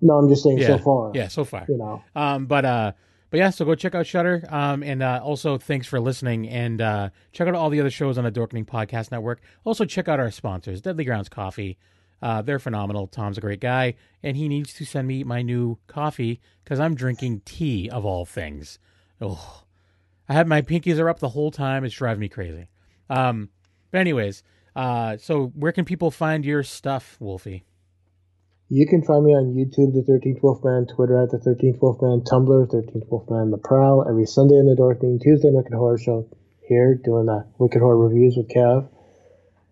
No, 0.00 0.18
I'm 0.18 0.28
just 0.28 0.42
saying 0.42 0.58
Yeah, 0.58 0.66
so 0.66 0.78
far. 0.78 1.12
Yeah, 1.14 1.28
so 1.28 1.44
far. 1.44 1.64
You 1.68 1.78
know. 1.78 2.02
Um, 2.14 2.46
but 2.46 2.64
uh, 2.64 2.92
but 3.30 3.38
yeah, 3.38 3.50
so 3.50 3.64
go 3.64 3.74
check 3.74 3.94
out 3.94 4.06
Shudder. 4.06 4.44
Um, 4.48 4.82
and 4.82 5.02
uh, 5.02 5.20
also 5.22 5.58
thanks 5.58 5.86
for 5.86 6.00
listening. 6.00 6.48
And 6.48 6.80
uh, 6.80 7.10
check 7.32 7.48
out 7.48 7.54
all 7.54 7.70
the 7.70 7.80
other 7.80 7.90
shows 7.90 8.18
on 8.18 8.24
the 8.24 8.32
Dorkening 8.32 8.66
Podcast 8.66 9.10
Network. 9.10 9.40
Also 9.64 9.84
check 9.84 10.08
out 10.08 10.20
our 10.20 10.30
sponsors, 10.30 10.80
Deadly 10.80 11.04
Grounds 11.04 11.28
Coffee. 11.28 11.78
Uh, 12.22 12.40
they're 12.42 12.58
phenomenal. 12.58 13.06
Tom's 13.06 13.36
a 13.36 13.42
great 13.42 13.60
guy, 13.60 13.94
and 14.22 14.36
he 14.36 14.48
needs 14.48 14.72
to 14.74 14.86
send 14.86 15.06
me 15.06 15.22
my 15.22 15.42
new 15.42 15.78
coffee 15.86 16.40
because 16.64 16.80
I'm 16.80 16.94
drinking 16.94 17.42
tea 17.44 17.90
of 17.90 18.06
all 18.06 18.24
things. 18.24 18.78
Oh, 19.20 19.64
I 20.28 20.34
have 20.34 20.46
my 20.46 20.62
pinkies 20.62 20.98
are 20.98 21.08
up 21.08 21.18
the 21.18 21.28
whole 21.28 21.50
time. 21.50 21.84
It's 21.84 21.94
driving 21.94 22.20
me 22.20 22.28
crazy. 22.28 22.68
Um, 23.10 23.50
but 23.90 24.00
anyways, 24.00 24.42
uh, 24.74 25.18
so 25.18 25.48
where 25.54 25.72
can 25.72 25.84
people 25.84 26.10
find 26.10 26.44
your 26.44 26.62
stuff, 26.62 27.16
Wolfie? 27.20 27.64
You 28.68 28.86
can 28.86 29.02
find 29.02 29.24
me 29.24 29.30
on 29.30 29.54
YouTube, 29.54 29.94
The 29.94 30.02
13th 30.02 30.42
Wolfman, 30.42 30.86
Twitter 30.88 31.22
at 31.22 31.30
The 31.30 31.38
13th 31.38 31.80
Wolfman, 31.80 32.22
Tumblr, 32.22 32.66
13th 32.66 33.08
Wolfman, 33.08 33.52
The 33.52 33.58
Prowl, 33.58 34.04
every 34.08 34.26
Sunday 34.26 34.56
in 34.56 34.66
the 34.66 34.74
Dorkening, 34.74 35.22
Tuesday 35.22 35.50
Wicked 35.50 35.72
Horror 35.72 35.98
Show, 35.98 36.28
here 36.66 36.96
doing 36.96 37.26
the 37.26 37.46
Wicked 37.58 37.80
Horror 37.80 37.96
reviews 37.96 38.36
with 38.36 38.48
Kev. 38.48 38.88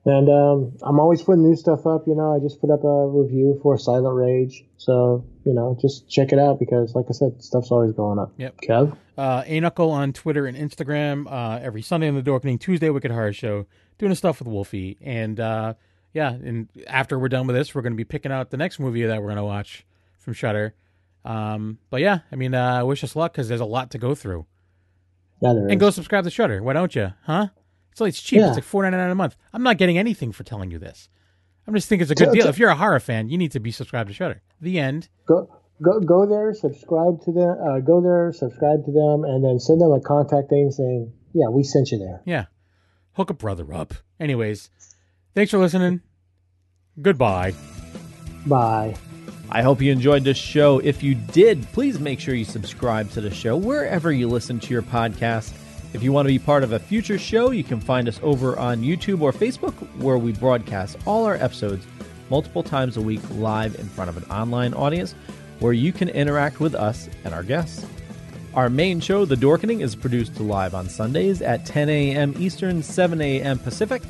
And 0.04 0.28
um, 0.28 0.76
I'm 0.82 1.00
always 1.00 1.22
putting 1.22 1.42
new 1.42 1.56
stuff 1.56 1.86
up. 1.86 2.06
You 2.06 2.14
know, 2.14 2.36
I 2.36 2.38
just 2.38 2.60
put 2.60 2.70
up 2.70 2.84
a 2.84 3.08
review 3.08 3.58
for 3.62 3.78
Silent 3.78 4.14
Rage. 4.14 4.64
So, 4.76 5.24
you 5.44 5.54
know, 5.54 5.76
just 5.80 6.08
check 6.08 6.30
it 6.32 6.38
out 6.38 6.60
because, 6.60 6.94
like 6.94 7.06
I 7.08 7.12
said, 7.12 7.42
stuff's 7.42 7.70
always 7.72 7.92
going 7.92 8.18
up. 8.20 8.32
Yep. 8.36 8.60
Kev? 8.60 8.96
Uh, 9.16 9.42
Knuckle 9.48 9.90
on 9.90 10.12
Twitter 10.12 10.46
and 10.46 10.56
Instagram. 10.56 11.26
Uh, 11.26 11.58
every 11.60 11.82
Sunday 11.82 12.06
in 12.06 12.14
the 12.14 12.22
Dorkening, 12.22 12.60
Tuesday 12.60 12.90
Wicked 12.90 13.10
Horror 13.10 13.32
Show, 13.32 13.66
doing 13.98 14.10
the 14.10 14.16
stuff 14.16 14.38
with 14.40 14.46
Wolfie. 14.46 14.98
And 15.00 15.40
uh, 15.40 15.74
yeah, 16.14 16.30
and 16.30 16.68
after 16.86 17.18
we're 17.18 17.28
done 17.28 17.46
with 17.46 17.54
this, 17.56 17.74
we're 17.74 17.82
going 17.82 17.92
to 17.92 17.96
be 17.96 18.04
picking 18.04 18.32
out 18.32 18.48
the 18.50 18.56
next 18.56 18.78
movie 18.78 19.04
that 19.04 19.20
we're 19.20 19.26
going 19.28 19.36
to 19.36 19.44
watch 19.44 19.84
from 20.18 20.32
Shudder. 20.32 20.74
Um, 21.26 21.78
but 21.90 22.00
yeah, 22.00 22.20
I 22.32 22.36
mean, 22.36 22.54
uh, 22.54 22.84
wish 22.86 23.04
us 23.04 23.14
luck 23.16 23.32
because 23.32 23.48
there's 23.48 23.60
a 23.60 23.64
lot 23.66 23.90
to 23.90 23.98
go 23.98 24.14
through. 24.14 24.46
Yeah, 25.42 25.52
there 25.52 25.62
And 25.64 25.72
is. 25.72 25.78
go 25.78 25.90
subscribe 25.90 26.24
to 26.24 26.30
Shudder. 26.30 26.62
Why 26.62 26.72
don't 26.72 26.94
you? 26.94 27.12
Huh? 27.24 27.48
It's 27.92 28.00
like 28.00 28.08
it's 28.10 28.22
cheap. 28.22 28.40
Yeah. 28.40 28.48
It's 28.48 28.56
like 28.56 28.64
four 28.64 28.82
ninety 28.82 28.96
nine 28.98 29.10
a 29.10 29.14
month. 29.14 29.36
I'm 29.52 29.62
not 29.62 29.76
getting 29.78 29.98
anything 29.98 30.32
for 30.32 30.42
telling 30.44 30.70
you 30.70 30.78
this. 30.78 31.08
I'm 31.66 31.74
just 31.74 31.88
thinking 31.88 32.02
it's 32.02 32.10
a 32.10 32.14
good 32.14 32.24
Tell- 32.26 32.34
deal. 32.34 32.42
tell- 32.44 32.50
If 32.50 32.58
you're 32.58 32.70
a 32.70 32.74
horror 32.76 33.00
fan, 33.00 33.28
you 33.28 33.38
need 33.38 33.52
to 33.52 33.60
be 33.60 33.70
subscribed 33.70 34.08
to 34.08 34.14
Shudder. 34.14 34.42
The 34.60 34.78
end. 34.78 35.08
go 35.26 35.48
go 35.82 36.00
go 36.00 36.26
there, 36.26 36.52
subscribe 36.54 37.22
to 37.24 37.32
them. 37.32 37.56
Uh, 37.60 37.80
go 37.80 38.00
there, 38.00 38.32
subscribe 38.32 38.84
to 38.84 38.92
them, 38.92 39.24
and 39.24 39.44
then 39.44 39.58
send 39.58 39.80
them 39.80 39.92
a 39.92 40.00
contact 40.00 40.50
name 40.52 40.70
saying, 40.70 41.12
"Yeah, 41.32 41.48
we 41.48 41.62
sent 41.62 41.90
you 41.90 41.98
there." 41.98 42.20
Yeah. 42.26 42.46
Hook 43.14 43.30
a 43.30 43.34
brother 43.34 43.72
up. 43.72 43.94
Anyways, 44.20 44.70
thanks 45.34 45.50
for 45.50 45.58
listening. 45.58 46.00
Goodbye. 47.00 47.54
Bye. 48.46 48.94
I 49.50 49.62
hope 49.62 49.80
you 49.80 49.92
enjoyed 49.92 50.24
this 50.24 50.36
show. 50.36 50.78
If 50.78 51.02
you 51.02 51.14
did, 51.14 51.62
please 51.72 52.00
make 52.00 52.18
sure 52.18 52.34
you 52.34 52.44
subscribe 52.44 53.10
to 53.12 53.20
the 53.20 53.32
show 53.32 53.56
wherever 53.56 54.10
you 54.12 54.28
listen 54.28 54.58
to 54.60 54.72
your 54.72 54.82
podcast. 54.82 55.52
If 55.92 56.02
you 56.02 56.12
want 56.12 56.26
to 56.26 56.32
be 56.32 56.40
part 56.40 56.64
of 56.64 56.72
a 56.72 56.78
future 56.78 57.18
show, 57.18 57.52
you 57.52 57.62
can 57.62 57.80
find 57.80 58.08
us 58.08 58.18
over 58.22 58.58
on 58.58 58.82
YouTube 58.82 59.20
or 59.20 59.32
Facebook, 59.32 59.74
where 59.98 60.18
we 60.18 60.32
broadcast 60.32 60.96
all 61.06 61.24
our 61.24 61.36
episodes 61.36 61.86
multiple 62.30 62.62
times 62.62 62.96
a 62.96 63.00
week 63.00 63.20
live 63.32 63.78
in 63.78 63.86
front 63.88 64.10
of 64.10 64.16
an 64.16 64.24
online 64.24 64.74
audience 64.74 65.14
where 65.60 65.72
you 65.72 65.92
can 65.92 66.08
interact 66.08 66.58
with 66.58 66.74
us 66.74 67.08
and 67.24 67.32
our 67.32 67.44
guests. 67.44 67.86
Our 68.54 68.68
main 68.68 68.98
show, 69.00 69.24
The 69.24 69.36
Dorkening, 69.36 69.82
is 69.82 69.94
produced 69.94 70.40
live 70.40 70.74
on 70.74 70.88
Sundays 70.88 71.42
at 71.42 71.64
10 71.64 71.88
a.m. 71.88 72.34
Eastern, 72.38 72.82
7 72.82 73.20
a.m. 73.20 73.58
Pacific. 73.58 74.02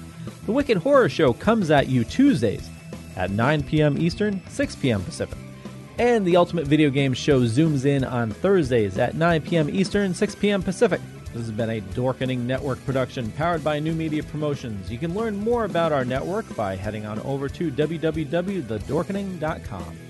The 0.47 0.53
Wicked 0.53 0.79
Horror 0.79 1.09
Show 1.09 1.33
comes 1.33 1.71
at 1.71 1.89
you 1.89 2.05
Tuesdays 2.05 2.69
at 3.17 3.31
9 3.31 3.63
p.m. 3.63 3.97
Eastern, 3.99 4.43
6 4.49 4.77
p.m. 4.77 5.03
Pacific. 5.03 5.39
And 5.99 6.27
the 6.27 6.37
Ultimate 6.37 6.67
Video 6.67 6.91
Game 6.91 7.15
Show 7.15 7.41
zooms 7.43 7.87
in 7.87 8.05
on 8.05 8.31
Thursdays 8.31 8.99
at 8.99 9.15
9 9.15 9.43
p.m. 9.43 9.71
Eastern, 9.71 10.13
6 10.13 10.35
p.m. 10.35 10.63
Pacific. 10.63 11.01
This 11.33 11.43
has 11.43 11.51
been 11.51 11.71
a 11.71 11.81
Dorkening 11.81 12.41
Network 12.41 12.85
production 12.85 13.33
powered 13.33 13.65
by 13.65 13.81
New 13.81 13.95
Media 13.95 14.23
Promotions. 14.23 14.91
You 14.91 14.99
can 14.99 15.15
learn 15.15 15.35
more 15.37 15.65
about 15.65 15.93
our 15.93 16.05
network 16.05 16.55
by 16.55 16.77
heading 16.77 17.07
on 17.07 17.19
over 17.21 17.49
to 17.49 17.73
www.thedorkening.com. 17.73 20.04